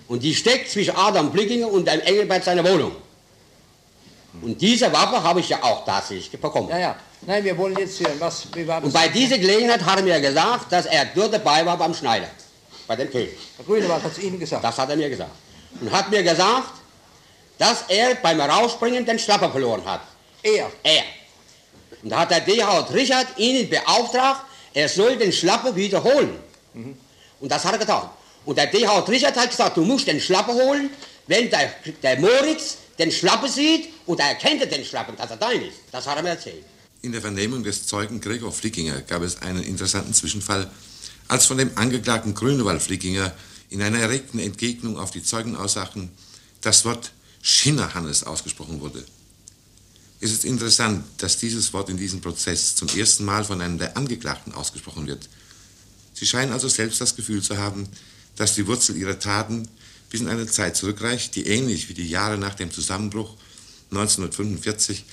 und 0.07 0.23
die 0.23 0.35
steckt 0.35 0.69
zwischen 0.69 0.95
Adam 0.95 1.31
Blickinger 1.31 1.71
und 1.71 1.87
dem 1.87 1.99
Engelbert 2.01 2.43
seiner 2.43 2.63
Wohnung. 2.63 2.95
Und 4.41 4.61
diese 4.61 4.91
Waffe 4.91 5.23
habe 5.23 5.39
ich 5.39 5.49
ja 5.49 5.61
auch 5.63 5.85
tatsächlich 5.85 6.39
bekommen. 6.39 6.69
Ja, 6.69 6.77
ja. 6.77 6.95
Nein, 7.21 7.43
wir 7.43 7.57
wollen 7.57 7.77
jetzt 7.77 7.99
hören, 7.99 8.19
was, 8.19 8.47
wie 8.53 8.65
war 8.67 8.79
das? 8.79 8.85
Und 8.85 8.93
bei 8.93 9.07
dieser 9.09 9.37
Gelegenheit 9.37 9.83
hat 9.83 9.97
er 9.97 10.03
mir 10.03 10.21
gesagt, 10.21 10.71
dass 10.71 10.85
er 10.85 11.05
dort 11.05 11.33
dabei 11.33 11.65
war 11.65 11.77
beim 11.77 11.93
Schneider, 11.93 12.29
bei 12.87 12.95
dem 12.95 13.09
König. 13.11 13.37
Herr 13.57 13.65
Grünewald 13.65 14.03
hat 14.03 14.11
es 14.11 14.19
Ihnen 14.19 14.39
gesagt. 14.39 14.63
Das 14.63 14.77
hat 14.77 14.89
er 14.89 14.95
mir 14.95 15.09
gesagt. 15.09 15.31
Und 15.81 15.91
hat 15.91 16.09
mir 16.09 16.23
gesagt, 16.23 16.73
dass 17.57 17.83
er 17.89 18.15
beim 18.15 18.39
Rausspringen 18.39 19.05
den 19.05 19.19
Schlapper 19.19 19.51
verloren 19.51 19.83
hat. 19.85 20.01
Er. 20.41 20.71
Er. 20.83 21.03
Und 22.01 22.09
da 22.09 22.19
hat 22.19 22.31
der 22.31 22.39
D.H. 22.41 22.87
Richard 22.93 23.27
ihn 23.37 23.69
beauftragt, 23.69 24.41
er 24.73 24.87
soll 24.87 25.17
den 25.17 25.33
Schlapper 25.33 25.75
wiederholen. 25.75 26.39
Und 26.73 27.51
das 27.51 27.65
hat 27.65 27.73
er 27.73 27.79
getan. 27.79 28.09
Und 28.49 28.57
der 28.57 28.65
D.H. 28.65 29.01
Richard 29.01 29.37
hat 29.37 29.51
gesagt, 29.51 29.77
du 29.77 29.85
musst 29.85 30.07
den 30.07 30.19
Schlapper 30.19 30.55
holen, 30.55 30.89
wenn 31.27 31.51
der, 31.51 31.71
der 32.01 32.19
Moritz 32.19 32.77
den 32.97 33.11
Schlapper 33.11 33.47
sieht 33.47 33.89
und 34.07 34.19
er 34.19 34.29
erkennt 34.29 34.63
den 34.71 34.83
Schlapper, 34.83 35.11
dass 35.11 35.29
er 35.29 35.37
dein 35.37 35.61
ist. 35.61 35.77
Das 35.91 36.07
hat 36.07 36.17
er 36.17 36.23
mir 36.23 36.29
erzählt. 36.29 36.63
In 37.03 37.11
der 37.11 37.21
Vernehmung 37.21 37.63
des 37.63 37.85
Zeugen 37.85 38.19
Gregor 38.19 38.51
Flickinger 38.51 39.01
gab 39.01 39.21
es 39.21 39.39
einen 39.43 39.61
interessanten 39.61 40.15
Zwischenfall, 40.15 40.67
als 41.27 41.45
von 41.45 41.59
dem 41.59 41.77
Angeklagten 41.77 42.33
Grünewald 42.33 42.81
Flickinger 42.81 43.31
in 43.69 43.83
einer 43.83 43.99
erregten 43.99 44.39
Entgegnung 44.39 44.97
auf 44.97 45.11
die 45.11 45.21
Zeugenaussagen 45.21 46.09
das 46.61 46.85
Wort 46.85 47.11
Schinnerhannes 47.43 48.23
ausgesprochen 48.23 48.81
wurde. 48.81 49.05
Es 50.21 50.31
ist 50.31 50.43
interessant, 50.43 51.05
dass 51.19 51.37
dieses 51.37 51.71
Wort 51.73 51.89
in 51.89 51.97
diesem 51.97 52.19
Prozess 52.19 52.75
zum 52.75 52.87
ersten 52.97 53.25
Mal 53.25 53.43
von 53.43 53.61
einem 53.61 53.77
der 53.77 53.95
Angeklagten 53.95 54.55
ausgesprochen 54.55 55.05
wird. 55.05 55.29
Sie 56.15 56.25
scheinen 56.25 56.51
also 56.51 56.67
selbst 56.67 56.99
das 56.99 57.15
Gefühl 57.15 57.43
zu 57.43 57.55
haben, 57.55 57.87
dass 58.39 58.55
die 58.55 58.67
Wurzel 58.67 58.95
ihrer 58.95 59.19
Taten 59.19 59.67
bis 60.09 60.21
in 60.21 60.29
eine 60.29 60.47
Zeit 60.47 60.77
zurückreicht, 60.77 61.35
die 61.35 61.45
ähnlich 61.47 61.89
wie 61.89 61.93
die 61.93 62.07
Jahre 62.07 62.37
nach 62.37 62.55
dem 62.55 62.71
Zusammenbruch 62.71 63.35
1945 63.91 65.03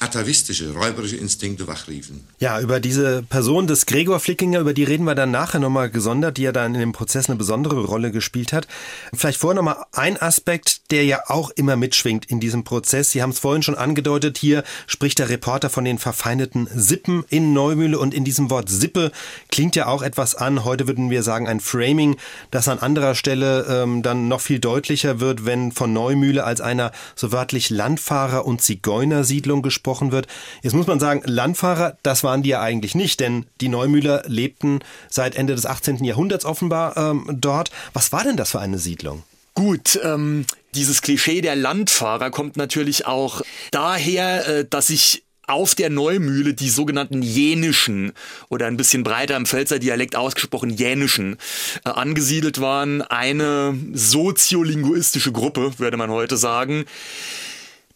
atavistische, 0.00 0.72
räuberische 0.72 1.16
Instinkte 1.16 1.66
wachriefen. 1.66 2.24
Ja, 2.38 2.60
über 2.60 2.80
diese 2.80 3.22
Person 3.22 3.66
des 3.66 3.86
Gregor 3.86 4.20
Flickinger, 4.20 4.60
über 4.60 4.74
die 4.74 4.84
reden 4.84 5.04
wir 5.04 5.14
dann 5.14 5.30
nachher 5.30 5.60
nochmal 5.60 5.90
gesondert, 5.90 6.38
die 6.38 6.42
ja 6.42 6.52
dann 6.52 6.74
in 6.74 6.80
dem 6.80 6.92
Prozess 6.92 7.28
eine 7.28 7.36
besondere 7.36 7.84
Rolle 7.84 8.10
gespielt 8.10 8.52
hat. 8.52 8.66
Vielleicht 9.12 9.38
vorher 9.38 9.56
nochmal 9.56 9.84
ein 9.92 10.20
Aspekt, 10.20 10.90
der 10.90 11.04
ja 11.04 11.22
auch 11.28 11.50
immer 11.50 11.76
mitschwingt 11.76 12.26
in 12.26 12.40
diesem 12.40 12.64
Prozess. 12.64 13.10
Sie 13.10 13.22
haben 13.22 13.30
es 13.30 13.38
vorhin 13.38 13.62
schon 13.62 13.74
angedeutet, 13.74 14.38
hier 14.38 14.64
spricht 14.86 15.18
der 15.18 15.28
Reporter 15.28 15.70
von 15.70 15.84
den 15.84 15.98
verfeindeten 15.98 16.68
Sippen 16.74 17.24
in 17.28 17.52
Neumühle 17.52 17.98
und 17.98 18.14
in 18.14 18.24
diesem 18.24 18.50
Wort 18.50 18.68
Sippe 18.68 19.12
klingt 19.50 19.76
ja 19.76 19.86
auch 19.86 20.02
etwas 20.02 20.34
an. 20.34 20.64
Heute 20.64 20.86
würden 20.86 21.10
wir 21.10 21.22
sagen 21.22 21.48
ein 21.48 21.60
Framing, 21.60 22.16
das 22.50 22.68
an 22.68 22.78
anderer 22.78 23.14
Stelle 23.14 23.66
ähm, 23.68 24.02
dann 24.02 24.28
noch 24.28 24.40
viel 24.40 24.58
deutlicher 24.58 25.20
wird, 25.20 25.44
wenn 25.44 25.72
von 25.72 25.92
Neumühle 25.92 26.44
als 26.44 26.60
einer 26.60 26.92
so 27.14 27.32
wörtlich 27.32 27.70
Landfahrer- 27.70 28.44
und 28.44 28.62
Zigeunersiedlung 28.62 29.62
gesprochen 29.62 29.81
wird. 30.12 30.26
Jetzt 30.62 30.74
muss 30.74 30.86
man 30.86 31.00
sagen, 31.00 31.22
Landfahrer, 31.24 31.96
das 32.02 32.24
waren 32.24 32.42
die 32.42 32.50
ja 32.50 32.60
eigentlich 32.60 32.94
nicht, 32.94 33.20
denn 33.20 33.46
die 33.60 33.68
Neumühler 33.68 34.22
lebten 34.26 34.80
seit 35.08 35.36
Ende 35.36 35.54
des 35.54 35.66
18. 35.66 36.04
Jahrhunderts 36.04 36.44
offenbar 36.44 36.96
ähm, 36.96 37.26
dort. 37.30 37.70
Was 37.92 38.12
war 38.12 38.24
denn 38.24 38.36
das 38.36 38.52
für 38.52 38.60
eine 38.60 38.78
Siedlung? 38.78 39.22
Gut, 39.54 40.00
ähm, 40.02 40.46
dieses 40.74 41.02
Klischee 41.02 41.42
der 41.42 41.56
Landfahrer 41.56 42.30
kommt 42.30 42.56
natürlich 42.56 43.06
auch 43.06 43.42
daher, 43.70 44.46
äh, 44.48 44.64
dass 44.68 44.86
sich 44.86 45.24
auf 45.46 45.74
der 45.74 45.90
Neumühle 45.90 46.54
die 46.54 46.70
sogenannten 46.70 47.20
Jänischen 47.20 48.12
oder 48.48 48.66
ein 48.66 48.76
bisschen 48.76 49.02
breiter 49.02 49.36
im 49.36 49.44
Pfälzer 49.44 49.78
Dialekt 49.78 50.16
ausgesprochen 50.16 50.70
Jänischen 50.70 51.36
äh, 51.84 51.90
angesiedelt 51.90 52.60
waren. 52.60 53.02
Eine 53.02 53.76
soziolinguistische 53.92 55.32
Gruppe, 55.32 55.78
würde 55.78 55.96
man 55.96 56.10
heute 56.10 56.36
sagen, 56.36 56.84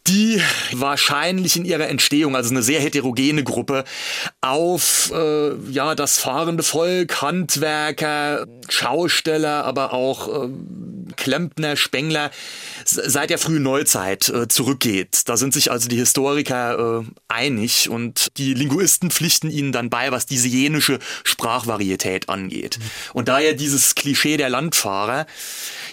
die 0.09 0.41
wahrscheinlich 0.73 1.57
in 1.57 1.65
ihrer 1.65 1.89
Entstehung, 1.89 2.37
also 2.37 2.51
eine 2.51 2.63
sehr 2.63 2.81
heterogene 2.81 3.45
Gruppe, 3.45 3.85
auf 4.41 5.13
äh, 5.15 5.55
ja 5.71 5.95
das 5.95 6.19
fahrende 6.19 6.63
Volk, 6.63 7.23
Handwerker, 7.23 8.47
Schausteller, 8.69 9.65
aber 9.65 9.93
auch 9.93 10.45
äh, 10.45 10.49
Klempner, 11.17 11.77
Spengler 11.77 12.31
seit 12.85 13.31
der 13.31 13.39
frühen 13.39 13.63
Neuzeit 13.63 14.29
äh, 14.29 14.49
zurückgeht. 14.49 15.23
Da 15.27 15.37
sind 15.37 15.55
sich 15.55 15.71
also 15.71 15.89
die 15.89 15.97
Historiker 15.97 17.03
äh, 17.03 17.11
einig 17.29 17.89
und 17.89 18.29
die 18.37 18.55
Linguisten 18.55 19.11
pflichten 19.11 19.51
ihnen 19.51 19.73
dann 19.73 19.91
bei, 19.91 20.13
was 20.13 20.27
diese 20.27 20.49
jenische 20.49 20.99
Sprachvarietät 21.25 22.29
angeht. 22.29 22.79
Und 23.13 23.29
daher 23.29 23.55
dieses 23.55 23.95
Klischee 23.95 24.37
der 24.37 24.51
Landfahrer. 24.51 25.27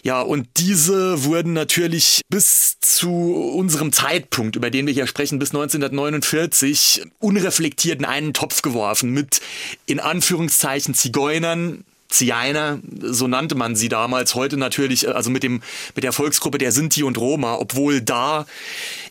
Ja, 0.04 0.22
und 0.22 0.48
diese 0.58 1.24
wurden 1.24 1.54
natürlich 1.54 2.24
bis 2.28 2.78
zu 2.82 3.10
unserem 3.10 3.94
Zeitpunkt, 3.94 4.58
über 4.58 4.70
den 4.70 4.86
wir 4.86 4.94
hier 4.94 5.08
sprechen, 5.08 5.40
bis 5.40 5.52
1949, 5.52 7.04
unreflektiert 7.20 8.00
in 8.00 8.06
einen 8.06 8.34
Topf 8.34 8.62
geworfen 8.62 9.12
mit 9.12 9.40
in 9.86 10.02
Anführungszeichen 10.02 10.94
Zigeunern, 10.94 11.86
Zigeiner, 12.14 12.80
so 13.02 13.28
nannte 13.28 13.56
man 13.56 13.76
sie 13.76 13.90
damals, 13.90 14.36
heute 14.36 14.58
natürlich, 14.58 15.08
äh, 15.08 15.12
also 15.12 15.30
mit 15.30 15.44
dem, 15.44 15.62
mit 15.96 16.04
der 16.04 16.14
Volksgruppe 16.14 16.58
der 16.58 16.72
Sinti 16.72 17.04
und 17.04 17.18
Roma, 17.18 17.56
obwohl 17.56 18.02
da 18.02 18.46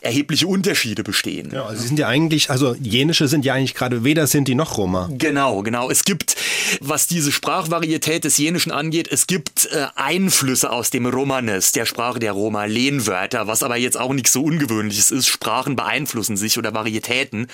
erhebliche 0.00 0.47
Unterschiede 0.47 1.02
bestehen. 1.02 1.50
Ja, 1.52 1.64
also 1.64 1.82
sie 1.82 1.88
sind 1.88 1.99
ja 1.99 2.09
eigentlich, 2.09 2.50
also 2.50 2.75
jenische 2.80 3.28
sind 3.28 3.44
ja 3.44 3.54
eigentlich 3.54 3.75
gerade 3.75 4.04
weder 4.04 4.26
Sinti 4.26 4.54
noch 4.54 4.78
Roma. 4.78 5.09
Genau, 5.12 5.62
genau. 5.62 5.90
Es 5.90 6.04
gibt, 6.04 6.37
was 6.80 7.06
diese 7.06 7.32
Sprachvarietät 7.32 8.25
des 8.25 8.38
Jenischen 8.38 8.73
angeht, 8.73 9.09
es 9.11 9.26
gibt 9.26 9.66
äh, 9.66 9.87
Einflüsse 9.97 10.71
aus 10.71 10.90
dem 10.90 11.06
Romanes, 11.06 11.73
der 11.73 11.87
Sprache 11.87 12.18
der 12.18 12.32
Roma, 12.32 12.64
Lehnwörter, 12.64 13.47
was 13.47 13.62
aber 13.62 13.76
jetzt 13.76 13.99
auch 13.99 14.12
nichts 14.12 14.32
so 14.32 14.42
Ungewöhnliches 14.42 15.11
ist. 15.11 15.26
Sprachen 15.26 15.76
beeinflussen 15.76 16.37
sich 16.37 16.59
oder 16.59 16.75
Varietäten. 16.75 17.49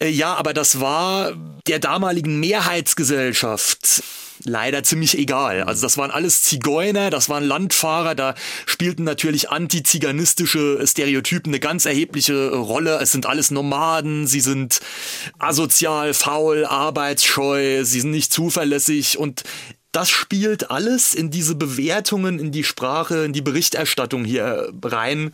Äh, 0.00 0.08
ja, 0.08 0.34
aber 0.34 0.54
das 0.54 0.80
war 0.80 1.32
der 1.66 1.78
damaligen 1.78 2.40
Mehrheitsgesellschaft 2.40 4.02
leider 4.44 4.82
ziemlich 4.82 5.18
egal. 5.18 5.62
Also 5.62 5.82
das 5.82 5.98
waren 5.98 6.10
alles 6.10 6.42
Zigeuner, 6.42 7.10
das 7.10 7.28
waren 7.28 7.44
Landfahrer, 7.44 8.14
da 8.14 8.34
spielten 8.66 9.04
natürlich 9.04 9.50
antiziganistische 9.50 10.86
Stereotypen 10.86 11.50
eine 11.52 11.60
ganz 11.60 11.84
erhebliche 11.84 12.50
Rolle. 12.50 12.98
Es 13.00 13.12
sind 13.12 13.26
alles 13.26 13.50
Nomaden, 13.50 14.26
sie 14.26 14.40
sind 14.40 14.80
asozial, 15.38 16.14
faul, 16.14 16.64
arbeitsscheu, 16.64 17.84
sie 17.84 18.00
sind 18.00 18.10
nicht 18.10 18.32
zuverlässig 18.32 19.18
und 19.18 19.42
das 19.92 20.08
spielt 20.08 20.70
alles 20.70 21.12
in 21.12 21.30
diese 21.30 21.54
Bewertungen, 21.54 22.38
in 22.38 22.50
die 22.50 22.64
Sprache, 22.64 23.24
in 23.24 23.34
die 23.34 23.42
Berichterstattung 23.42 24.24
hier 24.24 24.72
rein. 24.82 25.32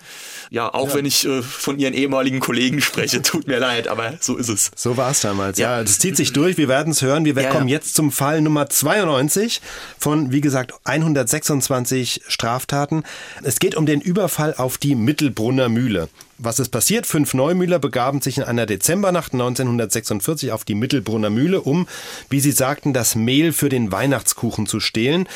Ja, 0.50 0.74
auch 0.74 0.88
ja. 0.88 0.94
wenn 0.94 1.04
ich 1.04 1.24
äh, 1.24 1.42
von 1.42 1.78
Ihren 1.78 1.94
ehemaligen 1.94 2.40
Kollegen 2.40 2.80
spreche, 2.80 3.22
tut 3.22 3.46
mir 3.46 3.60
leid, 3.60 3.86
aber 3.86 4.14
so 4.20 4.36
ist 4.36 4.48
es. 4.48 4.72
So 4.74 4.96
war 4.96 5.12
es 5.12 5.20
damals, 5.20 5.58
ja. 5.58 5.80
Das 5.80 6.00
zieht 6.00 6.16
sich 6.16 6.32
durch, 6.32 6.58
wir 6.58 6.66
werden 6.66 6.90
es 6.90 7.02
hören. 7.02 7.24
Wir 7.24 7.34
ja, 7.40 7.50
kommen 7.50 7.68
ja. 7.68 7.76
jetzt 7.76 7.94
zum 7.94 8.10
Fall 8.10 8.40
Nummer 8.40 8.68
92 8.68 9.60
von, 9.96 10.32
wie 10.32 10.40
gesagt, 10.40 10.72
126 10.82 12.22
Straftaten. 12.26 13.04
Es 13.44 13.60
geht 13.60 13.76
um 13.76 13.86
den 13.86 14.00
Überfall 14.00 14.54
auf 14.54 14.76
die 14.76 14.96
Mittelbrunner 14.96 15.68
Mühle. 15.68 16.08
Was 16.38 16.61
ist 16.61 16.68
passiert? 16.68 17.04
Fünf 17.04 17.35
Neumühler 17.35 17.80
begaben 17.80 18.21
sich 18.21 18.38
in 18.38 18.45
einer 18.45 18.64
Dezembernacht 18.64 19.33
1946 19.33 20.52
auf 20.52 20.64
die 20.64 20.76
Mittelbrunner 20.76 21.30
Mühle, 21.30 21.61
um, 21.61 21.88
wie 22.30 22.38
sie 22.38 22.52
sagten, 22.52 22.92
das 22.92 23.16
Mehl 23.16 23.52
für 23.52 23.68
den 23.68 23.90
Weihnachtskuchen 23.90 24.66
zu 24.66 24.78
stehlen. 24.78 25.28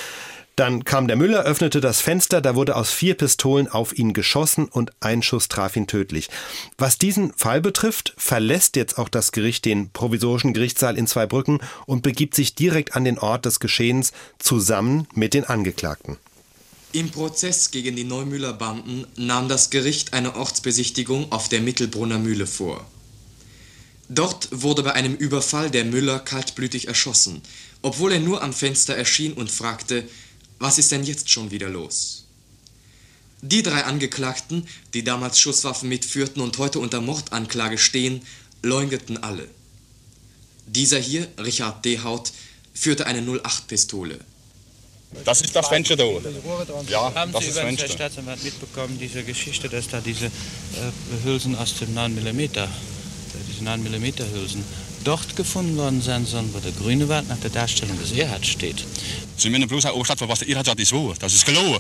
Dann 0.55 0.85
kam 0.85 1.09
der 1.09 1.17
Müller, 1.17 1.43
öffnete 1.43 1.81
das 1.81 2.01
Fenster, 2.01 2.41
da 2.41 2.55
wurde 2.55 2.77
aus 2.77 2.93
vier 2.93 3.15
Pistolen 3.15 3.69
auf 3.69 3.99
ihn 3.99 4.13
geschossen 4.13 4.67
und 4.67 4.93
ein 5.01 5.23
Schuss 5.23 5.49
traf 5.49 5.75
ihn 5.77 5.89
tödlich. 5.89 6.29
Was 6.79 6.99
diesen 6.99 7.33
Fall 7.33 7.61
betrifft, 7.61 8.15
verlässt 8.17 8.77
jetzt 8.77 8.97
auch 8.99 9.09
das 9.09 9.33
Gericht 9.33 9.65
den 9.65 9.91
provisorischen 9.91 10.53
Gerichtssaal 10.53 10.99
in 10.99 11.09
Zweibrücken 11.09 11.59
und 11.87 12.03
begibt 12.03 12.35
sich 12.37 12.55
direkt 12.55 12.95
an 12.95 13.05
den 13.05 13.19
Ort 13.19 13.45
des 13.45 13.59
Geschehens 13.61 14.13
zusammen 14.39 15.09
mit 15.15 15.35
den 15.35 15.45
Angeklagten. 15.45 16.19
Im 16.95 17.11
Prozess 17.11 17.71
gegen 17.71 17.97
die 17.97 18.05
Neumühler 18.05 18.53
Banden 18.53 19.07
nahm 19.17 19.49
das 19.49 19.71
Gericht 19.71 20.13
eine 20.13 20.37
Ortsbesichtigung 20.37 21.33
auf 21.33 21.49
der 21.49 21.63
Mittelbrunner 21.63 22.19
Mühle 22.19 22.47
vor. 22.47 22.87
Dort 24.11 24.49
wurde 24.51 24.83
bei 24.83 24.93
einem 24.93 25.15
Überfall 25.15 25.71
der 25.71 25.87
Müller 25.87 26.19
kaltblütig 26.19 26.89
erschossen, 26.89 27.41
obwohl 27.81 28.13
er 28.13 28.21
nur 28.21 28.43
am 28.43 28.53
Fenster 28.53 28.95
erschien 28.95 29.33
und 29.33 29.51
fragte, 29.51 30.07
was 30.59 30.77
ist 30.77 30.93
denn 30.93 31.03
jetzt 31.03 31.31
schon 31.31 31.51
wieder 31.51 31.71
los? 31.71 32.27
Die 33.41 33.63
drei 33.63 33.85
Angeklagten, 33.85 34.69
die 34.93 35.03
damals 35.03 35.41
Schusswaffen 35.41 35.89
mitführten 35.89 36.43
und 36.43 36.59
heute 36.59 36.79
unter 36.79 37.01
Mordanklage 37.01 37.79
stehen, 37.79 38.21
leugneten 38.61 39.17
alle. 39.17 39.49
Dieser 40.67 40.99
hier, 40.99 41.27
Richard 41.39 41.87
Dehaut, 41.87 42.33
führte 42.75 43.07
eine 43.07 43.23
08-Pistole. 43.23 44.21
Das 45.25 45.41
ist 45.41 45.55
das 45.55 45.69
Fenster 45.69 45.97
da. 45.97 46.05
Ja, 46.89 47.15
Haben 47.15 47.33
das 47.33 47.43
Sie 47.43 47.51
ist 47.51 47.57
über 47.57 47.67
Fenster. 47.67 47.87
den 47.87 47.93
Staatsanwalt 47.93 48.43
mitbekommen, 48.43 48.99
diese 48.99 49.23
Geschichte, 49.23 49.69
dass 49.69 49.89
da 49.89 50.01
diese 50.01 50.27
äh, 50.27 50.31
Hülsen 51.25 51.55
aus 51.57 51.79
dem 51.79 51.95
9 51.95 52.15
mm, 52.15 52.41
äh, 52.41 52.49
diese 53.49 53.65
9 53.65 53.83
mm 53.83 54.05
Hülsen, 54.33 54.65
dort 55.05 55.37
gefunden 55.37 55.77
worden 55.77 56.01
sein 56.03 56.27
sollen, 56.27 56.53
wo 56.55 56.59
der 56.59 56.73
grüne 56.73 57.09
Wald 57.09 57.29
nach 57.29 57.39
der 57.39 57.51
Darstellung 57.51 57.99
des 57.99 58.13
Erhards 58.13 58.49
steht. 58.49 58.85
Sie 59.37 59.51
müssen 59.51 59.69
bloß 59.69 59.85
gesagt, 59.85 60.21
was 60.29 60.39
der 60.41 60.49
Erhard 60.49 60.67
sagt, 60.67 60.81
ist 60.81 60.93
wahr. 60.93 61.15
Das 61.19 61.35
ist 61.35 61.45
gelogen. 61.45 61.79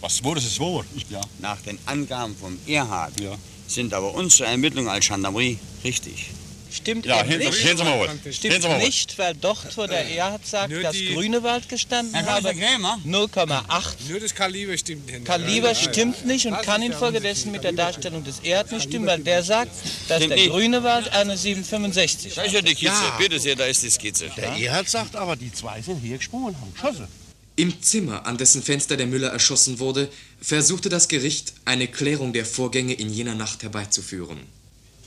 Was 0.00 0.22
wahr 0.24 0.36
ist, 0.36 0.46
ist 0.46 0.60
wahr. 0.60 0.84
Ja. 1.10 1.20
Nach 1.40 1.60
den 1.60 1.78
Angaben 1.86 2.34
vom 2.36 2.58
Erhard 2.66 3.20
ja. 3.20 3.34
sind 3.66 3.92
aber 3.92 4.14
unsere 4.14 4.48
Ermittlungen 4.48 4.88
als 4.88 5.08
Gendarmerie 5.08 5.58
richtig. 5.84 6.30
Stimmt 6.70 7.06
ja, 7.06 7.24
eben 7.24 7.38
nicht. 7.38 7.54
Hin, 7.54 7.78
hin 7.78 8.32
Stimmt 8.32 8.64
hin 8.64 8.78
nicht, 8.78 9.18
weil 9.18 9.34
dort, 9.34 9.76
wo 9.76 9.86
der 9.86 10.08
Erhard 10.08 10.46
sagt, 10.46 10.72
dass 10.72 10.96
Grünewald 10.96 11.68
gestanden 11.68 12.14
habe, 12.26 12.50
0,8. 12.50 13.94
Nur 14.08 14.20
das 14.20 14.34
Kaliber 14.34 14.76
stimmt 14.76 15.06
nicht. 15.06 15.24
Kaliber 15.24 15.74
stimmt 15.74 16.26
nicht 16.26 16.46
und 16.46 16.60
kann 16.62 16.82
infolgedessen 16.82 17.52
mit 17.52 17.64
der 17.64 17.72
Darstellung 17.72 18.24
des 18.24 18.40
Erhard 18.40 18.72
nicht 18.72 18.84
stimmen, 18.84 19.06
weil 19.06 19.20
der 19.20 19.42
sagt, 19.42 19.72
dass 20.08 20.26
der 20.26 20.48
Grünewald 20.48 21.12
eine 21.12 21.36
765 21.36 22.34
Da 22.34 22.42
ist 22.42 22.52
ja 22.52 22.62
die 22.62 22.74
Skizze, 22.74 22.86
ja. 22.86 23.16
bitte 23.18 23.38
sehr, 23.40 23.56
da 23.56 23.64
ist 23.64 23.82
die 23.82 23.90
Skizze. 23.90 24.30
Der 24.36 24.56
Erhard 24.56 24.88
sagt 24.88 25.16
aber, 25.16 25.36
die 25.36 25.52
zwei 25.52 25.80
sind 25.80 26.00
hier 26.00 26.18
gesprungen 26.18 26.48
und 26.48 26.60
haben 26.60 26.74
geschossen. 26.74 27.08
Im 27.56 27.82
Zimmer, 27.82 28.24
an 28.24 28.38
dessen 28.38 28.62
Fenster 28.62 28.96
der 28.96 29.08
Müller 29.08 29.30
erschossen 29.30 29.80
wurde, 29.80 30.08
versuchte 30.40 30.88
das 30.88 31.08
Gericht, 31.08 31.54
eine 31.64 31.88
Klärung 31.88 32.32
der 32.32 32.46
Vorgänge 32.46 32.94
in 32.94 33.10
jener 33.10 33.34
Nacht 33.34 33.64
herbeizuführen. 33.64 34.38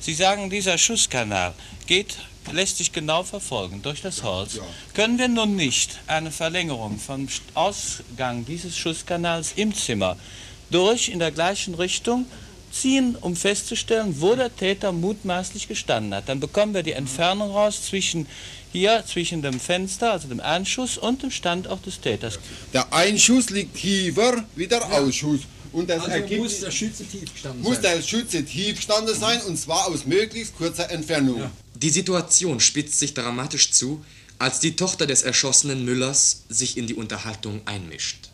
Sie 0.01 0.15
sagen, 0.15 0.49
dieser 0.49 0.79
Schusskanal 0.79 1.53
geht, 1.85 2.17
lässt 2.51 2.77
sich 2.77 2.91
genau 2.91 3.21
verfolgen 3.21 3.83
durch 3.83 4.01
das 4.01 4.23
Holz. 4.23 4.55
Ja. 4.55 4.63
Können 4.95 5.19
wir 5.19 5.27
nun 5.27 5.55
nicht 5.55 5.99
eine 6.07 6.31
Verlängerung 6.31 6.97
vom 6.97 7.27
Ausgang 7.53 8.43
dieses 8.45 8.75
Schusskanals 8.75 9.53
im 9.55 9.75
Zimmer 9.75 10.17
durch 10.71 11.09
in 11.09 11.19
der 11.19 11.31
gleichen 11.31 11.75
Richtung 11.75 12.25
ziehen, 12.71 13.15
um 13.19 13.35
festzustellen, 13.35 14.19
wo 14.19 14.33
der 14.33 14.55
Täter 14.55 14.91
mutmaßlich 14.91 15.67
gestanden 15.67 16.15
hat. 16.15 16.29
Dann 16.29 16.39
bekommen 16.39 16.73
wir 16.73 16.83
die 16.83 16.93
Entfernung 16.93 17.51
raus 17.51 17.85
zwischen 17.85 18.27
hier, 18.71 19.03
zwischen 19.05 19.41
dem 19.41 19.59
Fenster, 19.59 20.13
also 20.13 20.27
dem 20.27 20.39
Einschuss 20.39 20.97
und 20.97 21.23
dem 21.23 21.31
Standort 21.31 21.85
des 21.85 21.99
Täters. 21.99 22.39
Der 22.73 22.91
Einschuss 22.93 23.49
liegt 23.49 23.75
tiefer 23.75 24.43
wie 24.55 24.67
der 24.67 24.85
Ausschuss. 24.91 25.41
Und 25.73 25.89
das 25.89 26.01
also 26.01 26.11
ergibt, 26.11 26.41
muss 26.41 26.59
der 26.59 26.71
Schütze 26.71 27.05
tief 27.05 27.31
gestanden 27.31 27.61
muss 27.61 27.75
sein. 27.75 27.83
der 27.83 28.01
Schütze 28.01 28.43
tief 28.43 28.75
gestanden 28.75 29.15
sein 29.15 29.41
und 29.43 29.57
zwar 29.57 29.87
aus 29.87 30.05
möglichst 30.05 30.55
kurzer 30.57 30.89
Entfernung. 30.91 31.39
Ja. 31.39 31.51
Die 31.75 31.89
Situation 31.89 32.59
spitzt 32.59 32.99
sich 32.99 33.13
dramatisch 33.13 33.71
zu, 33.71 34.03
als 34.37 34.59
die 34.59 34.75
Tochter 34.75 35.07
des 35.07 35.21
erschossenen 35.21 35.85
Müllers 35.85 36.43
sich 36.49 36.77
in 36.77 36.87
die 36.87 36.93
Unterhaltung 36.93 37.61
einmischt. 37.65 38.29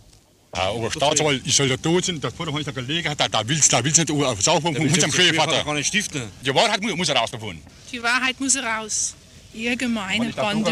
Ja, 0.56 0.69
aber 0.71 0.89
Staatsanwalt, 0.89 1.43
ich 1.45 1.56
soll 1.56 1.69
ja 1.69 1.78
tot 1.78 2.06
sein, 2.06 2.19
das 2.19 2.38
wurde 2.39 2.52
heute 2.52 2.73
gelegen, 2.73 3.13
da, 3.15 3.28
da 3.28 3.47
willst 3.47 3.71
du 3.71 3.82
nicht 3.82 4.12
auf 4.12 4.41
Saufung 4.41 4.76
von 4.76 4.88
unserem 4.88 5.12
Chef. 5.12 5.32
Die 5.32 6.56
Wahrheit 6.56 6.82
muss 6.82 7.10
er 7.10 7.15
rausgefunden. 7.15 7.62
Die 7.91 8.02
Wahrheit 8.02 8.39
muss 8.39 8.56
raus. 8.56 9.13
Ihr 9.53 9.75
gemeine 9.75 10.31
Bande. 10.33 10.69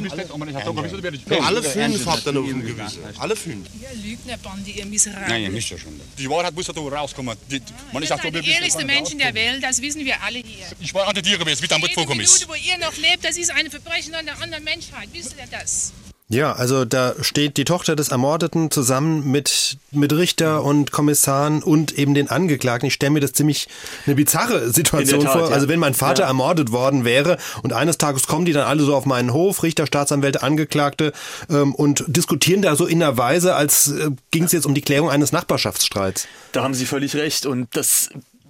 Alle 1.41 1.63
fünf 1.63 2.05
habt 2.05 2.25
ihr 2.25 2.31
noch 2.31 2.41
umgewiesen. 2.41 3.03
Alle 3.17 3.35
fünf. 3.35 3.67
Ihr 3.81 4.01
Lügnerbande, 4.03 4.71
ihr 4.71 4.85
Miserabel. 4.85 5.27
Nein, 5.27 5.43
ihr 5.43 5.51
müsst 5.51 5.69
ja 5.69 5.77
schon. 5.77 5.99
Die 6.17 6.29
Wahrheit 6.29 6.53
muss 6.53 6.67
da 6.67 6.73
rauskommen. 6.73 7.35
Die, 7.49 7.61
man 7.91 8.03
ist 8.03 8.13
die 8.13 8.49
ehrlichsten 8.49 8.85
Menschen 8.85 9.19
der 9.19 9.33
Welt, 9.33 9.63
das 9.63 9.81
wissen 9.81 10.03
wir 10.05 10.21
alle 10.21 10.39
hier. 10.39 10.65
Ich 10.79 10.93
war 10.93 11.07
an 11.07 11.15
der 11.15 11.23
Tiere 11.23 11.39
gewesen, 11.39 11.63
wie 11.63 11.67
damit 11.67 11.93
vorkommen 11.93 12.21
ist. 12.21 12.41
Die 12.41 12.45
Minute, 12.45 12.61
wo 12.61 12.71
ihr 12.71 12.77
noch 12.77 12.95
lebt, 12.97 13.23
das 13.23 13.37
ist 13.37 13.51
ein 13.51 13.69
Verbrechen 13.69 14.13
an 14.13 14.25
der 14.25 14.39
anderen 14.41 14.63
Menschheit. 14.63 15.09
Wisst 15.11 15.35
ihr 15.37 15.47
das? 15.49 15.93
Ja, 16.27 16.53
also 16.53 16.85
da 16.85 17.13
steht 17.21 17.55
die 17.57 17.65
Tochter 17.65 17.95
des 17.95 18.09
Ermordeten 18.09 18.71
zusammen 18.71 19.29
mit, 19.29 19.77
mit 19.91 20.11
Richter 20.11 20.63
und 20.63 20.91
Kommissaren 20.91 21.61
und 21.61 21.91
eben 21.99 22.15
den 22.15 22.31
Angeklagten. 22.31 22.87
Ich 22.87 22.95
stelle 22.95 23.11
mir 23.11 23.19
das 23.19 23.33
ziemlich 23.33 23.67
eine 24.07 24.15
bizarre 24.15 24.71
Situation 24.71 25.21
Tat, 25.21 25.33
vor. 25.33 25.49
Ja. 25.49 25.55
Also 25.55 25.67
wenn 25.67 25.79
mein 25.79 25.93
Vater 25.93 26.23
ja. 26.23 26.27
ermordet 26.27 26.71
worden 26.71 27.05
wäre 27.05 27.37
und 27.61 27.73
eines 27.73 27.99
Tages 27.99 28.25
kommen 28.25 28.45
die 28.45 28.53
dann 28.53 28.65
alle 28.65 28.81
so 28.81 28.95
auf 28.95 29.05
meinen 29.05 29.33
Hof, 29.33 29.61
Richter, 29.61 29.85
Staatsanwälte, 29.85 30.41
Angeklagte 30.41 31.13
ähm, 31.47 31.75
und 31.75 32.03
diskutieren 32.07 32.63
da 32.63 32.75
so 32.75 32.87
in 32.87 32.99
der 32.99 33.19
Weise, 33.19 33.53
als 33.53 33.91
äh, 33.91 34.09
ging 34.31 34.45
es 34.45 34.51
jetzt 34.51 34.65
um 34.65 34.73
die 34.73 34.81
Klärung 34.81 35.11
eines 35.11 35.31
Nachbarschaftsstreits. 35.31 36.27
Da 36.53 36.63
haben 36.63 36.73
Sie 36.73 36.87
völlig 36.87 37.15
recht 37.15 37.45
und 37.45 37.67
das 37.75 38.09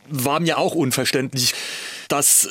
war 0.10 0.40
mir 0.40 0.60
auch 0.60 0.76
unverständlich 0.76 1.54
dass 2.08 2.46
äh, 2.46 2.50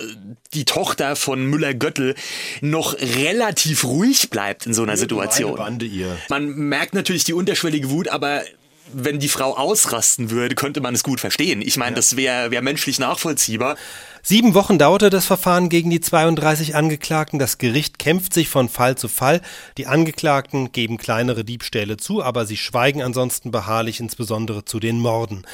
die 0.52 0.64
Tochter 0.64 1.16
von 1.16 1.44
Müller-Göttel 1.46 2.14
noch 2.60 2.94
relativ 2.98 3.84
ruhig 3.84 4.30
bleibt 4.30 4.66
in 4.66 4.74
so 4.74 4.82
einer 4.82 4.96
Situation. 4.96 5.58
Man 6.28 6.48
merkt 6.48 6.94
natürlich 6.94 7.24
die 7.24 7.32
unterschwellige 7.32 7.90
Wut, 7.90 8.08
aber 8.08 8.42
wenn 8.92 9.18
die 9.18 9.28
Frau 9.28 9.56
ausrasten 9.56 10.30
würde, 10.30 10.54
könnte 10.54 10.80
man 10.80 10.94
es 10.94 11.02
gut 11.02 11.20
verstehen. 11.20 11.62
Ich 11.62 11.76
meine, 11.76 11.92
ja. 11.92 11.96
das 11.96 12.16
wäre 12.16 12.50
wär 12.50 12.62
menschlich 12.62 12.98
nachvollziehbar. 12.98 13.76
Sieben 14.22 14.54
Wochen 14.54 14.78
dauerte 14.78 15.10
das 15.10 15.26
Verfahren 15.26 15.68
gegen 15.68 15.90
die 15.90 16.00
32 16.00 16.74
Angeklagten. 16.74 17.38
Das 17.38 17.58
Gericht 17.58 17.98
kämpft 17.98 18.32
sich 18.32 18.48
von 18.48 18.68
Fall 18.68 18.96
zu 18.96 19.08
Fall. 19.08 19.42
Die 19.76 19.86
Angeklagten 19.86 20.72
geben 20.72 20.96
kleinere 20.96 21.44
Diebstähle 21.44 21.96
zu, 21.96 22.22
aber 22.22 22.46
sie 22.46 22.56
schweigen 22.56 23.02
ansonsten 23.02 23.50
beharrlich, 23.50 24.00
insbesondere 24.00 24.64
zu 24.64 24.80
den 24.80 24.98
Morden. 24.98 25.44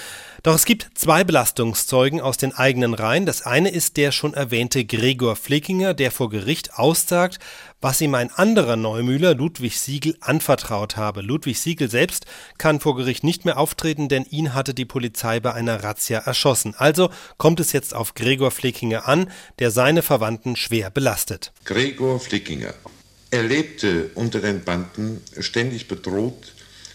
Doch 0.43 0.55
es 0.55 0.65
gibt 0.65 0.89
zwei 0.95 1.23
Belastungszeugen 1.23 2.23
aus 2.23 2.39
den 2.39 2.55
eigenen 2.55 2.95
Reihen. 2.95 3.27
Das 3.27 3.43
eine 3.43 3.71
ist 3.71 3.99
der 3.99 4.11
schon 4.11 4.33
erwähnte 4.33 4.87
Gregor 4.87 5.37
Flickinger, 5.37 5.93
der 5.93 6.11
vor 6.11 6.31
Gericht 6.31 6.75
aussagt, 6.75 7.39
was 7.83 8.01
ihm 8.01 8.15
ein 8.15 8.31
anderer 8.31 8.77
Neumühler, 8.77 9.35
Ludwig 9.35 9.79
Siegel, 9.79 10.17
anvertraut 10.21 10.97
habe. 10.97 11.21
Ludwig 11.21 11.61
Siegel 11.61 11.91
selbst 11.91 12.25
kann 12.57 12.81
vor 12.81 12.97
Gericht 12.97 13.23
nicht 13.23 13.45
mehr 13.45 13.59
auftreten, 13.59 14.09
denn 14.09 14.25
ihn 14.25 14.55
hatte 14.55 14.73
die 14.73 14.87
Polizei 14.87 15.41
bei 15.41 15.53
einer 15.53 15.85
Razzia 15.85 16.21
erschossen. 16.21 16.75
Also 16.75 17.11
kommt 17.37 17.61
es 17.61 17.73
jetzt 17.73 17.95
auf 17.95 18.15
Gregor 18.15 18.51
Flickinger 18.51 19.07
an, 19.07 19.31
der 19.59 19.71
seine 19.71 20.01
Verwandten 20.01 20.57
schwer 20.57 20.89
belastet. 20.89 21.53
Gregor 21.67 22.19
Flickinger. 22.19 22.73
Er 23.31 23.43
lebte 23.43 24.11
unter 24.15 24.41
den 24.41 24.65
Banden, 24.65 25.21
ständig 25.39 25.87
bedroht, 25.87 26.55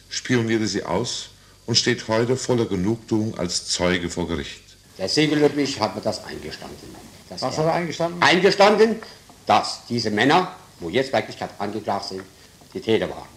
spionierte 0.10 0.68
sie 0.68 0.84
aus 0.84 1.30
und 1.66 1.76
steht 1.76 2.08
heute 2.08 2.38
voller 2.38 2.66
Genugtuung 2.66 3.38
als 3.38 3.68
Zeuge 3.68 4.10
vor 4.10 4.28
Gericht. 4.28 4.62
Der 4.98 5.10
Ludwig 5.28 5.80
hat 5.80 5.96
mir 5.96 6.02
das 6.02 6.24
eingestanden. 6.24 6.96
Was 7.30 7.42
hat 7.42 7.66
er 7.66 7.74
eingestanden? 7.74 8.22
Eingestanden, 8.22 8.96
dass 9.46 9.82
diese 9.90 10.12
Männer 10.12 10.56
wo 10.80 10.90
jetzt 10.90 11.14
Wirklichkeit 11.14 11.52
angeklagt 11.60 12.10
sind, 12.10 12.24
die 12.74 12.82
Täter 12.82 13.10
waren. 13.10 13.28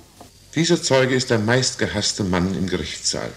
Dieser 0.55 0.83
Zeuge 0.83 1.15
ist 1.15 1.31
der 1.31 1.39
meistgehasste 1.39 2.25
Mann 2.25 2.55
im 2.55 2.69
Gerichtssaal. 2.69 3.31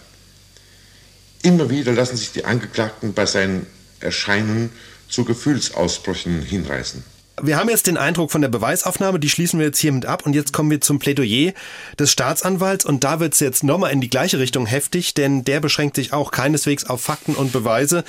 Immer 1.44 1.70
wieder 1.70 1.92
lassen 1.92 2.18
sich 2.18 2.32
die 2.32 2.46
Angeklagten 2.46 3.14
bei 3.14 3.26
seinen 3.26 3.68
Erscheinen 4.00 4.72
zu 5.10 5.26
Gefühlsausbrüchen 5.26 6.42
hinreißen. 6.42 7.04
Wir 7.44 7.58
haben 7.58 7.70
jetzt 7.70 7.88
den 7.88 7.98
Eindruck 7.98 8.32
von 8.32 8.42
der 8.42 8.50
Beweisaufnahme, 8.50 9.20
die 9.20 9.30
schließen 9.30 9.58
wir 9.58 9.66
jetzt 9.66 9.80
hiermit 9.80 10.06
ab 10.06 10.28
und 10.28 10.34
jetzt 10.34 10.54
kommen 10.54 10.70
wir 10.70 10.80
zum 10.80 11.00
Plädoyer 11.00 11.54
des 11.98 12.12
Staatsanwalts 12.12 12.86
und 12.86 13.04
da 13.04 13.20
wird 13.20 13.34
es 13.34 13.40
jetzt 13.40 13.64
nochmal 13.64 13.92
in 13.92 14.00
die 14.00 14.12
gleiche 14.12 14.38
Richtung 14.38 14.68
heftig, 14.68 15.16
denn 15.16 15.44
der 15.44 15.60
beschränkt 15.60 15.96
sich 15.96 16.14
auch 16.14 16.30
keineswegs 16.30 16.86
auf 16.86 17.02
Fakten 17.02 17.34
und 17.34 17.52
Beweise, 17.52 18.04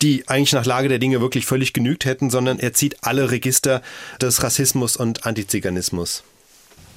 die 0.00 0.26
eigentlich 0.28 0.54
nach 0.54 0.64
Lage 0.64 0.88
der 0.88 0.98
Dinge 0.98 1.20
wirklich 1.20 1.44
völlig 1.44 1.74
genügt 1.74 2.06
hätten, 2.06 2.30
sondern 2.30 2.58
er 2.58 2.72
zieht 2.72 2.96
alle 3.02 3.30
Register 3.30 3.82
des 4.18 4.42
Rassismus 4.42 4.96
und 4.96 5.26
Antiziganismus. 5.26 6.22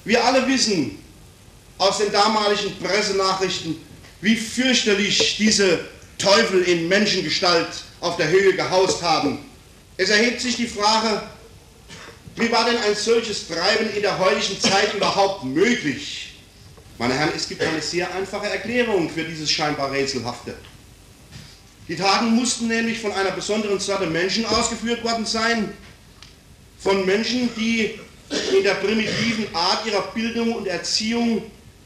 Wir 0.06 0.24
alle 0.24 0.46
wissen 0.48 0.92
aus 1.76 1.98
den 1.98 2.10
damaligen 2.12 2.78
Pressenachrichten, 2.82 3.76
wie 4.22 4.36
fürchterlich 4.36 5.36
diese 5.36 5.80
Teufel 6.16 6.62
in 6.62 6.88
Menschengestalt 6.88 7.68
auf 8.00 8.16
der 8.16 8.30
Höhe 8.30 8.54
gehaust 8.54 9.02
haben. 9.02 9.40
Es 9.98 10.08
erhebt 10.08 10.40
sich 10.40 10.56
die 10.56 10.66
Frage, 10.66 11.22
wie 12.36 12.50
war 12.50 12.64
denn 12.64 12.76
ein 12.78 12.94
solches 12.94 13.46
Treiben 13.46 13.90
in 13.94 14.02
der 14.02 14.18
heutigen 14.18 14.60
Zeit 14.60 14.92
überhaupt 14.94 15.44
möglich? 15.44 16.34
Meine 16.98 17.14
Herren, 17.14 17.32
es 17.34 17.48
gibt 17.48 17.62
eine 17.62 17.80
sehr 17.80 18.12
einfache 18.14 18.48
Erklärung 18.48 19.10
für 19.10 19.24
dieses 19.24 19.50
scheinbar 19.50 19.90
Rätselhafte. 19.92 20.54
Die 21.88 21.96
Taten 21.96 22.34
mussten 22.34 22.68
nämlich 22.68 22.98
von 22.98 23.12
einer 23.12 23.32
besonderen 23.32 23.78
Sorte 23.78 24.06
Menschen 24.06 24.46
ausgeführt 24.46 25.04
worden 25.04 25.26
sein, 25.26 25.72
von 26.78 27.04
Menschen, 27.04 27.50
die 27.56 27.98
in 28.56 28.62
der 28.62 28.74
primitiven 28.74 29.46
Art 29.54 29.86
ihrer 29.86 30.02
Bildung 30.12 30.54
und 30.54 30.66
Erziehung, 30.66 31.42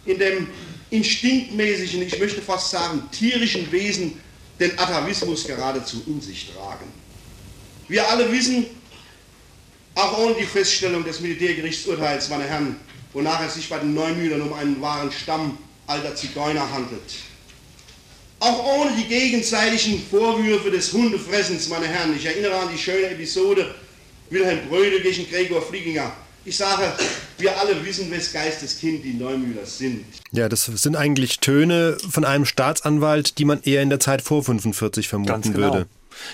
in 0.06 0.18
dem 0.18 0.48
instinktmäßigen, 0.90 2.02
ich 2.02 2.18
möchte 2.18 2.40
fast 2.40 2.70
sagen 2.70 3.02
tierischen 3.10 3.70
Wesen, 3.70 4.20
den 4.58 4.78
Atavismus 4.78 5.44
geradezu 5.44 6.02
in 6.06 6.20
sich 6.20 6.50
tragen. 6.52 6.86
Wir 7.88 8.08
alle 8.08 8.30
wissen, 8.32 8.66
auch 9.98 10.16
ohne 10.18 10.34
die 10.34 10.44
Feststellung 10.44 11.04
des 11.04 11.20
Militärgerichtsurteils, 11.20 12.28
meine 12.28 12.44
Herren, 12.44 12.76
wonach 13.12 13.44
es 13.44 13.54
sich 13.54 13.68
bei 13.68 13.78
den 13.78 13.94
Neumühlern 13.94 14.42
um 14.42 14.52
einen 14.52 14.80
wahren 14.80 15.10
Stamm 15.10 15.58
alter 15.88 16.14
Zigeuner 16.14 16.70
handelt. 16.72 17.02
Auch 18.40 18.78
ohne 18.78 18.92
die 18.96 19.08
gegenseitigen 19.08 20.00
Vorwürfe 20.08 20.70
des 20.70 20.92
Hundefressens, 20.92 21.68
meine 21.68 21.86
Herren. 21.88 22.14
Ich 22.16 22.24
erinnere 22.24 22.54
an 22.54 22.68
die 22.72 22.78
schöne 22.78 23.10
Episode 23.10 23.74
Wilhelm 24.30 24.68
Bröde 24.68 25.00
gegen 25.00 25.28
Gregor 25.28 25.62
Flieginger. 25.62 26.12
Ich 26.44 26.56
sage, 26.56 26.92
wir 27.38 27.58
alle 27.58 27.84
wissen, 27.84 28.08
wes 28.12 28.32
Geistes 28.32 28.78
Kind 28.78 29.04
die 29.04 29.14
Neumühler 29.14 29.66
sind. 29.66 30.04
Ja, 30.30 30.48
das 30.48 30.66
sind 30.66 30.94
eigentlich 30.94 31.40
Töne 31.40 31.96
von 32.08 32.24
einem 32.24 32.44
Staatsanwalt, 32.44 33.38
die 33.38 33.44
man 33.44 33.60
eher 33.64 33.82
in 33.82 33.90
der 33.90 33.98
Zeit 33.98 34.22
vor 34.22 34.44
45 34.44 35.08
vermuten 35.08 35.32
Ganz 35.32 35.46
genau. 35.46 35.58
würde. 35.58 35.86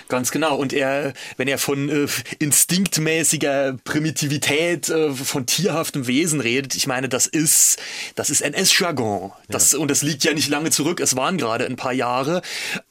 Ganz 0.09 0.31
genau. 0.31 0.57
Und 0.57 0.73
er, 0.73 1.13
wenn 1.37 1.49
er 1.49 1.59
von 1.59 1.89
äh, 1.89 2.07
instinktmäßiger 2.39 3.77
Primitivität, 3.85 4.89
äh, 4.89 5.13
von 5.13 5.47
tierhaftem 5.47 6.07
Wesen 6.07 6.41
redet, 6.41 6.75
ich 6.75 6.87
meine, 6.87 7.09
das 7.09 7.27
ist, 7.27 7.79
das 8.15 8.31
ist 8.31 8.43
NS-Jargon. 8.43 9.33
Das, 9.49 9.75
Und 9.75 9.91
das 9.91 10.03
liegt 10.03 10.25
ja 10.25 10.33
nicht 10.33 10.49
lange 10.49 10.71
zurück. 10.71 11.01
Es 11.01 11.17
waren 11.17 11.39
gerade 11.39 11.67
ein 11.67 11.77
paar 11.77 11.93
Jahre. 11.93 12.43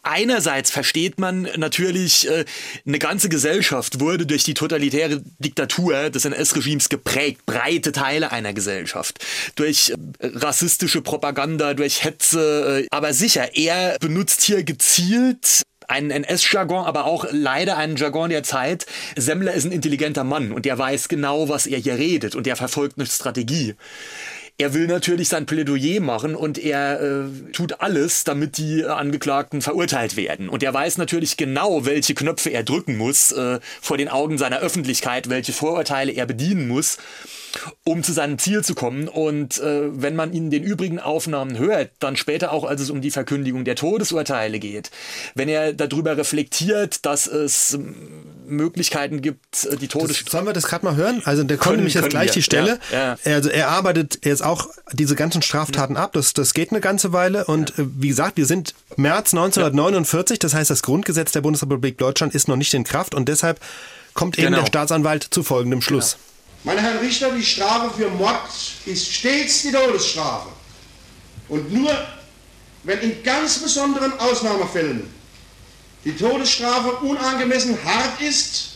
Einerseits 0.02 0.72
versteht 0.72 1.20
man 1.20 1.48
natürlich, 1.58 2.30
äh, 2.30 2.46
eine 2.86 3.00
ganze 3.00 3.30
Gesellschaft 3.30 4.00
wurde 4.00 4.26
durch 4.26 4.44
die 4.44 4.54
totalitäre 4.54 5.22
Diktatur 5.40 6.10
des 6.10 6.26
NS-Regimes 6.26 6.90
geprägt. 6.90 7.46
Breite 7.46 7.92
Teile 7.92 8.32
einer 8.32 8.54
Gesellschaft. 8.54 9.24
Durch 9.56 9.92
äh, 9.92 10.28
rassistische 10.34 11.02
Propaganda, 11.02 11.74
durch 11.74 12.04
Hetze. 12.04 12.84
Äh, 12.84 12.88
aber 12.92 13.14
sicher, 13.14 13.56
er 13.56 13.98
benutzt 14.00 14.42
hier 14.42 14.64
gezielt 14.64 15.64
einen 15.88 16.12
NS-Jargon, 16.12 16.86
aber 16.86 17.06
auch 17.06 17.26
leider 17.32 17.78
einen 17.78 17.96
Jargon 17.96 18.30
der 18.30 18.44
Zeit. 18.44 18.86
Semmler 19.16 19.54
ist 19.54 19.66
ein 19.66 19.72
intelligenter 19.72 20.24
Mann 20.24 20.52
und 20.52 20.66
der 20.66 20.78
weiß 20.78 21.08
genau, 21.08 21.50
was 21.50 21.68
er 21.68 21.80
hier 21.80 21.98
redet 21.98 22.36
und 22.36 22.46
der 22.46 22.56
verfolgt 22.56 22.98
eine 22.98 23.08
Strategie. 23.08 23.76
Er 24.60 24.76
will 24.76 24.86
natürlich 24.86 25.30
sein 25.30 25.48
Plädoyer 25.48 26.00
machen 26.00 26.36
und 26.36 26.60
er 26.60 27.02
äh, 27.02 27.52
tut 27.54 27.82
alles, 27.82 28.24
damit 28.24 28.58
die 28.58 28.86
Angeklagten 28.86 29.64
verurteilt 29.64 30.16
werden. 30.16 30.48
Und 30.48 30.62
er 30.62 30.72
weiß 30.72 31.00
natürlich 31.00 31.38
genau, 31.38 31.86
welche 31.86 32.14
Knöpfe 32.14 32.52
er 32.52 32.64
drücken 32.64 32.96
muss 32.96 33.32
äh, 33.32 33.60
vor 33.82 33.98
den 33.98 34.10
Augen 34.10 34.38
seiner 34.38 34.60
Öffentlichkeit, 34.60 35.28
welche 35.28 35.54
Vorurteile 35.54 36.12
er 36.12 36.28
bedienen 36.28 36.68
muss 36.68 37.00
um 37.84 38.04
zu 38.04 38.14
seinem 38.14 38.38
Ziel 38.40 38.64
zu 38.64 38.76
kommen. 38.76 39.08
Und 39.08 39.60
äh, 39.60 39.90
wenn 40.02 40.16
man 40.16 40.34
in 40.34 40.50
den 40.52 40.64
übrigen 40.64 41.00
Aufnahmen 41.00 41.58
hört, 41.58 41.92
dann 42.00 42.16
später 42.16 42.52
auch, 42.52 42.64
als 42.64 42.82
es 42.82 42.90
um 42.90 43.02
die 43.02 43.12
Verkündigung 43.12 43.64
der 43.66 43.76
Todesurteile 43.76 44.60
geht, 44.60 44.92
wenn 45.36 45.50
er 45.50 45.74
darüber 45.74 46.18
reflektiert, 46.18 47.06
dass 47.06 47.28
es 47.28 47.74
ähm, 47.74 47.96
Möglichkeiten 48.48 49.22
gibt, 49.22 49.66
äh, 49.66 49.78
die 49.78 49.88
Todes... 49.88 50.24
Das, 50.24 50.32
sollen 50.32 50.46
wir 50.46 50.54
das 50.54 50.66
gerade 50.66 50.86
mal 50.86 50.96
hören? 50.96 51.22
Also 51.26 51.44
der 51.44 51.58
kommt 51.58 51.78
nämlich 51.78 51.94
jetzt 51.94 52.10
gleich 52.10 52.30
wir, 52.30 52.34
die 52.34 52.44
Stelle. 52.44 52.80
ja, 52.92 53.18
ja. 53.24 53.36
Also 53.36 53.50
er 53.50 53.70
arbeitet 53.70 54.26
jetzt 54.26 54.44
auch 54.44 54.68
diese 54.92 55.16
ganzen 55.16 55.42
Straftaten 55.42 55.98
ab. 55.98 56.14
Das, 56.14 56.34
das 56.34 56.54
geht 56.54 56.72
eine 56.72 56.82
ganze 56.82 57.14
Weile. 57.14 57.46
Und 57.46 57.78
äh, 57.78 57.86
wie 57.98 58.10
gesagt, 58.10 58.38
wir 58.38 58.46
sind 58.46 58.74
März 58.96 59.34
1949. 59.34 60.40
Das 60.40 60.54
heißt, 60.54 60.70
das 60.70 60.82
Grundgesetz 60.84 61.32
der 61.32 61.42
Bundesrepublik 61.42 61.98
Deutschland 61.98 62.34
ist 62.36 62.48
noch 62.48 62.56
nicht 62.56 62.74
in 62.74 62.84
Kraft. 62.84 63.14
Und 63.16 63.30
deshalb 63.30 63.60
kommt 64.14 64.38
eben 64.38 64.48
Genau. 64.48 64.60
der 64.60 64.68
Staatsanwalt 64.68 65.28
zu 65.30 65.44
folgendem 65.44 65.82
Schluss. 65.82 66.18
Meine 66.64 66.82
Herren 66.82 67.00
Richter, 67.00 67.32
die 67.32 67.44
Strafe 67.44 67.94
für 67.94 68.10
Mord 68.10 68.50
ist 68.86 69.12
stets 69.14 69.64
die 69.64 69.72
Todesstrafe. 69.72 70.50
Und 71.50 71.74
nur 71.74 71.92
wenn 72.84 73.00
in 73.00 73.22
ganz 73.22 73.60
besonderen 73.60 74.18
Ausnahmefällen 74.20 75.14
die 76.06 76.16
Todesstrafe 76.16 76.92
unangemessen 77.06 77.78
hart 77.84 78.22
ist, 78.22 78.70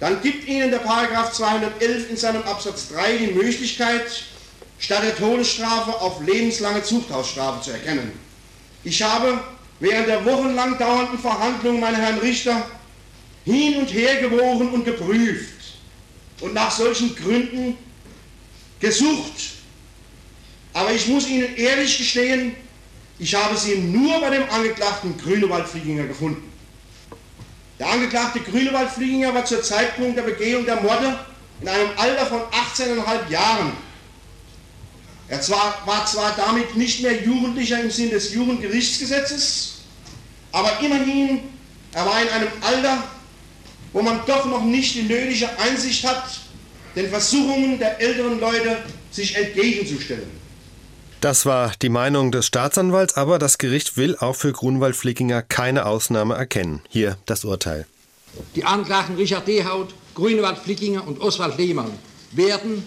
dann 0.00 0.22
gibt 0.22 0.46
Ihnen 0.46 0.70
der 0.70 0.78
Paragraph 0.78 1.32
211 1.32 2.10
in 2.10 2.16
seinem 2.16 2.42
Absatz 2.44 2.88
3 2.92 3.18
die 3.18 3.26
Möglichkeit, 3.32 4.06
statt 4.78 5.02
der 5.02 5.16
Todesstrafe 5.16 6.00
auf 6.00 6.20
lebenslange 6.22 6.82
Zuchthausstrafe 6.82 7.62
zu 7.62 7.72
erkennen. 7.72 8.12
Ich 8.84 9.02
habe 9.02 9.40
während 9.80 10.08
der 10.08 10.24
wochenlang 10.24 10.78
dauernden 10.78 11.18
Verhandlungen, 11.18 11.80
meine 11.80 11.96
Herren 11.98 12.18
Richter, 12.20 12.66
hin 13.44 13.76
und 13.80 13.92
her 13.92 14.20
gewogen 14.20 14.72
und 14.72 14.84
geprüft 14.84 15.57
und 16.40 16.54
nach 16.54 16.70
solchen 16.70 17.14
Gründen 17.14 17.76
gesucht. 18.80 19.54
Aber 20.72 20.92
ich 20.92 21.08
muss 21.08 21.28
Ihnen 21.28 21.56
ehrlich 21.56 21.98
gestehen, 21.98 22.54
ich 23.18 23.34
habe 23.34 23.56
sie 23.56 23.76
nur 23.78 24.20
bei 24.20 24.30
dem 24.30 24.48
Angeklagten 24.48 25.18
Grünewald-Flieginger 25.18 26.06
gefunden. 26.06 26.52
Der 27.78 27.90
Angeklagte 27.90 28.40
Grünewald-Flieginger 28.40 29.34
war 29.34 29.44
zur 29.44 29.62
Zeitpunkt 29.62 30.16
der 30.16 30.22
Begehung 30.22 30.64
der 30.64 30.80
Morde 30.80 31.18
in 31.60 31.68
einem 31.68 31.90
Alter 31.96 32.26
von 32.26 32.40
18,5 32.40 33.28
Jahren. 33.30 33.72
Er 35.28 35.40
zwar, 35.40 35.82
war 35.84 36.06
zwar 36.06 36.34
damit 36.36 36.76
nicht 36.76 37.02
mehr 37.02 37.22
Jugendlicher 37.22 37.80
im 37.80 37.90
Sinn 37.90 38.10
des 38.10 38.32
Jugendgerichtsgesetzes, 38.32 39.80
aber 40.52 40.80
immerhin, 40.80 41.40
er 41.92 42.06
war 42.06 42.22
in 42.22 42.28
einem 42.28 42.48
Alter, 42.60 43.04
wo 43.98 44.02
man 44.02 44.20
doch 44.26 44.44
noch 44.44 44.64
nicht 44.64 44.94
die 44.94 45.02
nötige 45.02 45.48
Einsicht 45.58 46.06
hat, 46.06 46.38
den 46.94 47.10
Versuchungen 47.10 47.80
der 47.80 48.00
älteren 48.00 48.38
Leute 48.38 48.76
sich 49.10 49.34
entgegenzustellen. 49.34 50.30
Das 51.20 51.46
war 51.46 51.72
die 51.82 51.88
Meinung 51.88 52.30
des 52.30 52.46
Staatsanwalts, 52.46 53.14
aber 53.14 53.40
das 53.40 53.58
Gericht 53.58 53.96
will 53.96 54.16
auch 54.16 54.36
für 54.36 54.52
Grunwald-Flickinger 54.52 55.42
keine 55.42 55.84
Ausnahme 55.84 56.36
erkennen. 56.36 56.80
Hier 56.88 57.18
das 57.26 57.44
Urteil. 57.44 57.86
Die 58.54 58.62
Anklagten 58.62 59.16
Richard 59.16 59.48
Dehaut, 59.48 59.92
Grünewald 60.14 60.58
Flickinger 60.58 61.04
und 61.04 61.20
Oswald 61.20 61.58
Lehmann 61.58 61.90
werden 62.30 62.86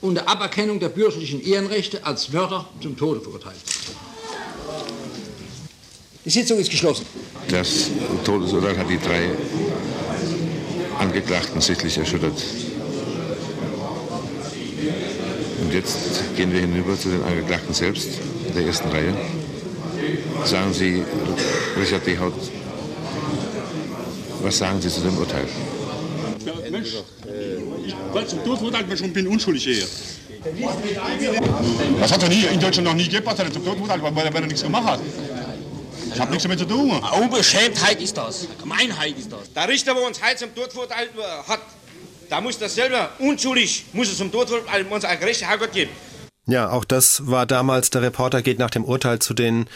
unter 0.00 0.28
Aberkennung 0.28 0.80
der 0.80 0.88
bürgerlichen 0.88 1.40
Ehrenrechte 1.40 2.04
als 2.04 2.32
Mörder 2.32 2.66
zum 2.82 2.96
Tode 2.96 3.20
verurteilt. 3.20 3.54
Die 6.26 6.30
Sitzung 6.30 6.58
ist 6.58 6.70
geschlossen. 6.72 7.06
Das 7.48 7.88
Todesurteil 8.24 8.76
hat 8.76 8.90
die 8.90 8.98
drei 8.98 9.30
Angeklagten 10.98 11.60
sichtlich 11.60 11.96
erschüttert. 11.96 12.42
Und 15.62 15.72
jetzt 15.72 15.96
gehen 16.36 16.52
wir 16.52 16.62
hinüber 16.62 16.98
zu 16.98 17.10
den 17.10 17.22
Angeklagten 17.22 17.72
selbst, 17.72 18.08
in 18.48 18.54
der 18.56 18.66
ersten 18.66 18.88
Reihe. 18.88 19.16
Sagen 20.44 20.72
Sie, 20.72 21.04
Richard 21.80 22.04
Dehaut, 22.04 22.34
was 24.42 24.58
sagen 24.58 24.80
Sie 24.80 24.88
zu 24.88 25.02
dem 25.02 25.16
Urteil? 25.18 25.46
Ja, 26.44 26.54
Mensch, 26.72 26.88
weil 28.12 28.26
zum 28.26 28.44
Tod 28.44 28.60
wurde 28.62 28.78
halt 28.78 28.98
schon 28.98 29.12
bin 29.12 29.28
unschuldig 29.28 29.62
hier. 29.62 29.86
Das 32.00 32.12
hat 32.12 32.22
er 32.24 32.28
nie, 32.28 32.46
in 32.52 32.58
Deutschland 32.58 32.88
noch 32.88 32.94
nie 32.94 33.08
gebracht, 33.08 33.38
dass 33.38 33.46
er 33.46 33.52
zum 33.52 33.64
Tod 33.64 33.78
wurde, 33.78 33.90
weil 34.02 34.26
er, 34.26 34.34
weil 34.34 34.42
er 34.42 34.46
nichts 34.48 34.62
gemacht 34.62 34.86
hat. 34.86 35.00
Ich 36.16 36.22
habe 36.22 36.30
nichts 36.30 36.44
damit 36.44 36.58
zu 36.58 36.64
tun. 36.64 36.98
Unbeschämtheit 37.20 38.00
ist 38.00 38.16
das. 38.16 38.46
Gemeinheit 38.58 39.18
ist 39.18 39.30
das. 39.30 39.52
Der 39.52 39.68
Richter, 39.68 39.92
der 39.92 40.02
uns 40.02 40.18
heute 40.22 40.36
zum 40.36 40.54
Tod 40.54 40.72
verurteilt 40.72 41.10
hat, 41.46 41.60
Da 42.30 42.40
muss 42.40 42.58
das 42.58 42.74
selber 42.74 43.10
unschuldig, 43.18 43.84
muss 43.92 44.08
es 44.08 44.16
zum 44.16 44.32
Tod, 44.32 44.48
muss 44.88 45.04
ein 45.04 45.20
gerechter 45.20 45.46
Herrgott 45.46 45.72
geben. 45.72 45.90
Ja, 46.48 46.70
auch 46.70 46.84
das 46.84 47.26
war 47.26 47.44
damals, 47.44 47.90
der 47.90 48.02
Reporter 48.02 48.40
geht 48.40 48.60
nach 48.60 48.70
dem 48.70 48.84
Urteil 48.84 49.18
zu 49.18 49.34
den 49.34 49.66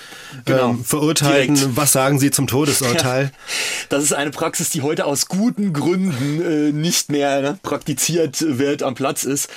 Genau. 0.45 0.71
ähm, 0.71 0.85
Verurteilten. 0.85 1.57
Direkt. 1.57 1.77
Was 1.77 1.91
sagen 1.91 2.21
Sie 2.21 2.31
zum 2.31 2.47
Todesurteil? 2.47 3.33
Das 3.89 4.05
ist 4.05 4.13
eine 4.13 4.31
Praxis, 4.31 4.71
die 4.71 4.83
heute 4.83 5.05
aus 5.05 5.27
guten 5.27 5.73
Gründen 5.73 6.41
äh, 6.41 6.71
nicht 6.71 7.11
mehr 7.11 7.41
ne, 7.43 7.59
praktiziert 7.65 8.41
wird, 8.41 8.85
am 8.85 8.95
Platz 8.95 9.25
ist. 9.25 9.49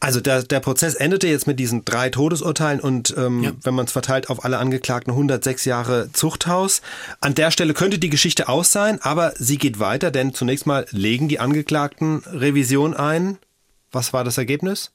Also 0.00 0.20
der, 0.20 0.44
der 0.44 0.60
Prozess 0.60 0.94
endete 0.94 1.26
jetzt 1.28 1.46
mit 1.46 1.60
diesen 1.60 1.84
drei 1.84 2.08
Todesurteilen 2.08 2.80
und 2.80 3.14
ähm, 3.18 3.54
wenn 3.62 3.74
man 3.74 3.84
es 3.84 3.92
verteilt 3.92 4.30
auf 4.30 4.46
alle 4.46 4.56
Angeklagten 4.56 5.10
106 5.12 5.66
Jahre 5.66 6.08
Zuchthaus. 6.14 6.80
An 7.20 7.34
der 7.34 7.50
Stelle 7.50 7.74
könnte 7.74 7.98
die 7.98 8.08
Geschichte 8.08 8.48
aus 8.48 8.72
sein, 8.72 8.98
aber 9.02 9.34
sie 9.36 9.58
geht 9.58 9.78
weiter, 9.78 10.10
denn 10.10 10.32
zunächst 10.32 10.64
mal 10.66 10.86
legen 10.90 11.28
die 11.28 11.38
Angeklagten 11.38 12.22
Revision 12.32 12.94
ein. 12.94 13.36
Was 13.90 14.14
war 14.14 14.24
das 14.24 14.38
Ergebnis? 14.38 14.92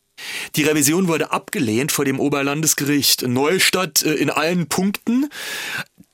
Die 0.56 0.64
Revision 0.64 1.08
wurde 1.08 1.32
abgelehnt 1.32 1.92
vor 1.92 2.06
dem 2.06 2.20
Oberlandesgericht 2.20 3.28
Neustadt 3.28 4.04
äh, 4.04 4.14
in 4.14 4.30
allen 4.30 4.68
Punkten. 4.68 5.30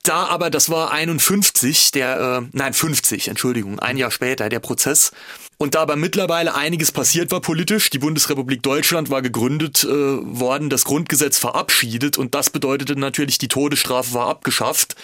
Da 0.02 0.26
aber, 0.26 0.50
das 0.50 0.68
war 0.68 0.90
51, 0.90 1.92
der, 1.92 2.42
äh, 2.42 2.48
nein, 2.52 2.74
50, 2.74 3.28
Entschuldigung, 3.28 3.78
ein 3.78 3.96
Jahr 3.96 4.10
später, 4.10 4.48
der 4.50 4.60
Prozess. 4.60 5.12
Und 5.58 5.74
da 5.74 5.82
aber 5.82 5.96
mittlerweile 5.96 6.54
einiges 6.54 6.92
passiert 6.92 7.30
war 7.30 7.40
politisch, 7.40 7.90
die 7.90 7.98
Bundesrepublik 7.98 8.62
Deutschland 8.62 9.10
war 9.10 9.22
gegründet 9.22 9.84
äh, 9.84 9.88
worden, 9.88 10.70
das 10.70 10.84
Grundgesetz 10.84 11.38
verabschiedet 11.38 12.18
und 12.18 12.34
das 12.34 12.50
bedeutete 12.50 12.98
natürlich, 12.98 13.38
die 13.38 13.48
Todesstrafe 13.48 14.14
war 14.14 14.28
abgeschafft. 14.28 14.96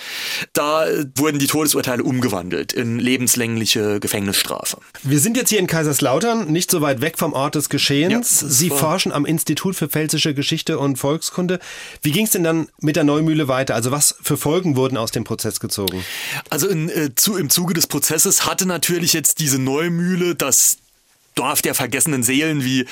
Da 0.53 0.87
äh, 0.87 1.07
wurden 1.17 1.39
die 1.39 1.47
Todesurteile 1.47 2.03
umgewandelt 2.03 2.73
in 2.73 2.99
lebenslängliche 2.99 4.01
Gefängnisstrafe. 4.01 4.79
Wir 5.03 5.21
sind 5.21 5.37
jetzt 5.37 5.51
hier 5.51 5.59
in 5.59 5.67
Kaiserslautern, 5.67 6.51
nicht 6.51 6.71
so 6.71 6.81
weit 6.81 7.01
weg 7.01 7.19
vom 7.19 7.33
Ort 7.33 7.55
des 7.55 7.69
Geschehens. 7.69 8.41
Ja, 8.41 8.49
Sie 8.49 8.71
forschen 8.71 9.13
am 9.13 9.25
Institut 9.25 9.77
für 9.77 9.89
Pfälzische 9.89 10.35
Geschichte 10.35 10.79
und 10.79 10.97
Volkskunde. 10.97 11.61
Wie 12.03 12.11
ging 12.11 12.25
es 12.25 12.33
denn 12.33 12.45
dann 12.45 12.69
mit 12.81 12.97
der 12.97 13.05
Neumühle 13.05 13.49
weiter? 13.49 13.75
Also 13.75 13.91
was 13.91 14.17
für 14.21 14.37
Folgen 14.37 14.77
wurden 14.77 14.97
aus 14.97 15.11
dem 15.11 15.25
Prozess 15.25 15.61
gezogen? 15.61 16.05
Also 16.49 16.69
in, 16.69 16.89
äh, 16.89 17.15
zu, 17.15 17.37
im 17.37 17.51
Zuge 17.51 17.75
des 17.75 17.87
Prozesses 17.87 18.47
hatte 18.47 18.67
natürlich 18.67 19.13
jetzt 19.13 19.39
diese 19.39 19.59
Neumühle 19.59 20.35
das 20.41 20.79
Dorf 21.35 21.63
der 21.63 21.75
vergessenen 21.75 22.23
Seelen, 22.23 22.65
wie 22.65 22.87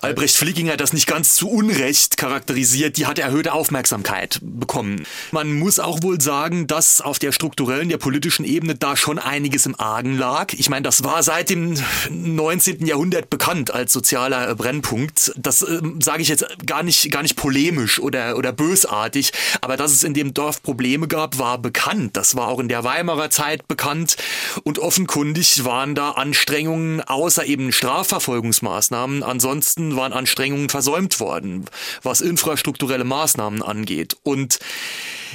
Albrecht 0.00 0.36
Flickinger 0.36 0.76
das 0.76 0.92
nicht 0.92 1.06
ganz 1.06 1.34
zu 1.34 1.48
Unrecht 1.48 2.16
charakterisiert, 2.16 2.96
die 2.96 3.06
hat 3.06 3.18
erhöhte 3.18 3.52
Aufmerksamkeit 3.52 4.40
bekommen. 4.42 5.06
Man 5.30 5.58
muss 5.58 5.78
auch 5.78 6.02
wohl 6.02 6.20
sagen, 6.20 6.66
dass 6.66 7.00
auf 7.00 7.18
der 7.18 7.32
strukturellen, 7.32 7.88
der 7.88 7.98
politischen 7.98 8.44
Ebene 8.44 8.74
da 8.74 8.96
schon 8.96 9.18
einiges 9.18 9.64
im 9.66 9.78
Argen 9.78 10.18
lag. 10.18 10.52
Ich 10.54 10.68
meine, 10.68 10.82
das 10.82 11.04
war 11.04 11.22
seit 11.22 11.50
dem 11.50 11.74
19. 12.10 12.84
Jahrhundert 12.84 13.30
bekannt 13.30 13.70
als 13.70 13.92
sozialer 13.92 14.50
äh, 14.50 14.54
Brennpunkt. 14.54 15.32
Das 15.36 15.62
ähm, 15.62 16.00
sage 16.02 16.22
ich 16.22 16.28
jetzt 16.28 16.46
gar 16.66 16.82
nicht, 16.82 17.10
gar 17.10 17.22
nicht 17.22 17.36
polemisch 17.36 18.00
oder, 18.00 18.36
oder 18.36 18.52
bösartig, 18.52 19.32
aber 19.60 19.76
dass 19.76 19.92
es 19.92 20.02
in 20.02 20.14
dem 20.14 20.34
Dorf 20.34 20.62
Probleme 20.62 21.08
gab, 21.08 21.38
war 21.38 21.58
bekannt. 21.58 22.16
Das 22.16 22.34
war 22.34 22.48
auch 22.48 22.58
in 22.58 22.68
der 22.68 22.84
Weimarer 22.84 23.30
Zeit 23.30 23.68
bekannt 23.68 24.16
und 24.64 24.78
offenkundig 24.78 25.64
waren 25.64 25.94
da 25.94 26.10
Anstrengungen 26.12 27.00
außer 27.00 27.46
eben 27.46 27.67
Strafverfolgungsmaßnahmen. 27.72 29.22
Ansonsten 29.22 29.96
waren 29.96 30.12
Anstrengungen 30.12 30.68
versäumt 30.68 31.20
worden, 31.20 31.66
was 32.02 32.20
infrastrukturelle 32.20 33.04
Maßnahmen 33.04 33.62
angeht. 33.62 34.16
Und 34.22 34.58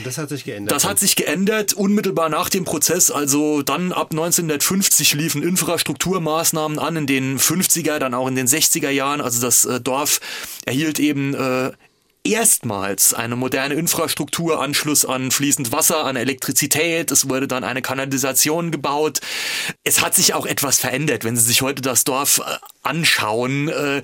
Das 0.04 0.17
hat 0.17 0.30
sich 0.30 0.43
geändert. 0.46 0.76
das 0.76 0.86
hat 0.86 1.00
sich 1.00 1.15
geändert 1.15 1.74
unmittelbar 1.74 2.30
nach 2.30 2.50
dem 2.50 2.63
Prozess. 2.65 3.12
Also 3.12 3.62
dann 3.62 3.91
ab 3.91 4.12
1950 4.12 5.13
liefen 5.13 5.43
Infrastrukturmaßnahmen 5.43 6.80
an 6.80 6.96
in 6.96 7.08
den 7.08 7.39
50er, 7.39 8.00
dann 8.00 8.13
auch 8.13 8.28
in 8.28 8.36
den 8.36 8.48
60er 8.48 8.89
Jahren. 8.89 9.22
Also 9.22 9.41
das 9.41 9.65
äh, 9.65 9.80
Dorf 9.80 10.19
erhielt 10.65 11.00
eben 11.00 11.34
äh, 11.34 11.72
erstmals 12.24 13.14
eine 13.14 13.36
moderne 13.36 13.74
Infrastruktur, 13.74 14.62
Anschluss 14.62 15.04
an 15.04 15.30
fließend 15.30 15.72
Wasser, 15.72 16.06
an 16.06 16.16
Elektrizität. 16.16 17.12
Es 17.12 17.30
wurde 17.30 17.48
dann 17.48 17.64
eine 17.66 17.82
Kanalisation 17.82 18.72
gebaut. 18.72 19.20
Es 19.84 20.02
hat 20.02 20.16
sich 20.16 20.34
auch 20.34 20.46
etwas 20.46 20.80
verändert, 20.80 21.26
wenn 21.26 21.36
Sie 21.36 21.44
sich 21.44 21.62
heute 21.62 21.82
das 21.82 22.06
Dorf 22.06 22.40
äh, 22.40 22.58
anschauen. 22.84 23.68
Äh, 23.68 24.04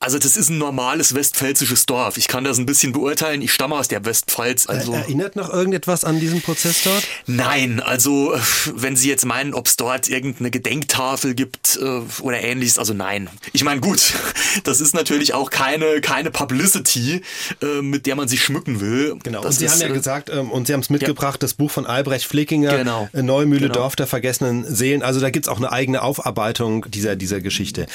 also 0.00 0.18
das 0.18 0.36
ist 0.36 0.48
ein 0.48 0.58
normales 0.58 1.14
westpfälzisches 1.14 1.86
Dorf. 1.86 2.16
Ich 2.16 2.26
kann 2.26 2.42
das 2.42 2.58
ein 2.58 2.66
bisschen 2.66 2.92
beurteilen. 2.92 3.40
Ich 3.40 3.52
stamme 3.52 3.76
aus 3.76 3.86
der 3.86 4.04
Westpfalz. 4.04 4.68
Also 4.68 4.92
Erinnert 4.92 5.36
noch 5.36 5.50
irgendetwas 5.52 6.04
an 6.04 6.18
diesen 6.18 6.42
Prozess 6.42 6.82
dort? 6.82 7.06
Nein, 7.26 7.78
also 7.78 8.34
äh, 8.34 8.40
wenn 8.74 8.96
Sie 8.96 9.08
jetzt 9.08 9.26
meinen, 9.26 9.54
ob 9.54 9.68
es 9.68 9.76
dort 9.76 10.08
irgendeine 10.08 10.50
Gedenktafel 10.50 11.34
gibt 11.34 11.78
äh, 11.80 12.00
oder 12.20 12.40
ähnliches, 12.40 12.78
also 12.78 12.94
nein. 12.94 13.30
Ich 13.52 13.62
meine, 13.62 13.80
gut, 13.80 14.12
das 14.64 14.80
ist 14.80 14.92
natürlich 14.92 15.34
auch 15.34 15.50
keine, 15.50 16.00
keine 16.00 16.32
Publicity, 16.32 17.22
äh, 17.62 17.82
mit 17.82 18.06
der 18.06 18.16
man 18.16 18.28
sich 18.28 18.42
schmücken 18.42 18.80
will. 18.80 19.16
Genau. 19.22 19.42
Das 19.42 19.54
und 19.54 19.58
Sie 19.60 19.64
ist, 19.66 19.72
haben 19.72 19.80
ja 19.80 19.88
äh, 19.88 19.92
gesagt, 19.92 20.30
ähm, 20.30 20.50
und 20.50 20.66
Sie 20.66 20.72
haben 20.72 20.80
es 20.80 20.90
mitgebracht, 20.90 21.42
das 21.42 21.54
Buch 21.54 21.70
von 21.70 21.86
Albrecht 21.86 22.24
Flickinger, 22.26 22.76
Genau. 22.78 23.08
äh, 23.12 23.22
Neumühle, 23.22 23.62
Genau. 23.68 23.74
Dorf 23.74 23.96
der 23.96 24.06
vergessenen 24.06 24.64
Seelen. 24.64 25.02
Also 25.02 25.20
da 25.20 25.30
gibt's 25.30 25.48
auch 25.48 25.58
eine 25.58 25.70
eigene 25.72 26.02
Aufarbeitung 26.02 26.86
dieser, 26.90 27.16
dieser 27.16 27.40
Geschichte. 27.40 27.86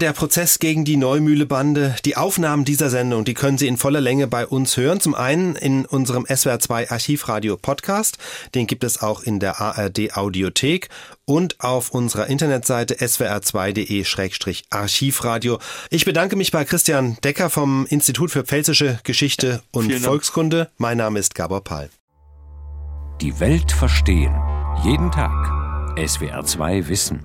Der 0.00 0.12
Prozess 0.12 0.58
gegen 0.58 0.84
die 0.84 0.96
Neumühle-Bande, 0.96 1.94
die 2.04 2.16
Aufnahmen 2.16 2.64
dieser 2.64 2.90
Sendung, 2.90 3.24
die 3.24 3.34
können 3.34 3.58
Sie 3.58 3.68
in 3.68 3.76
voller 3.76 4.00
Länge 4.00 4.26
bei 4.26 4.44
uns 4.44 4.76
hören. 4.76 4.98
Zum 4.98 5.14
einen 5.14 5.54
in 5.54 5.86
unserem 5.86 6.24
SWR2 6.24 6.90
Archivradio 6.90 7.56
Podcast, 7.56 8.18
den 8.56 8.66
gibt 8.66 8.82
es 8.82 9.00
auch 9.00 9.22
in 9.22 9.38
der 9.38 9.60
ARD 9.60 10.16
Audiothek 10.16 10.88
und 11.26 11.60
auf 11.60 11.90
unserer 11.90 12.26
Internetseite 12.26 12.96
swr2.de-archivradio. 12.96 15.60
Ich 15.90 16.04
bedanke 16.04 16.34
mich 16.34 16.50
bei 16.50 16.64
Christian 16.64 17.16
Decker 17.22 17.48
vom 17.48 17.86
Institut 17.86 18.32
für 18.32 18.42
Pfälzische 18.44 18.98
Geschichte 19.04 19.62
und. 19.70 19.94
Volkskunde. 19.94 20.72
Mein 20.76 20.98
Name 20.98 21.20
ist 21.20 21.36
Gabor 21.36 21.62
Pahl. 21.62 21.88
Die 23.20 23.38
Welt 23.38 23.70
verstehen. 23.70 24.34
Jeden 24.82 25.12
Tag. 25.12 25.30
SWR2 25.96 26.88
Wissen. 26.88 27.24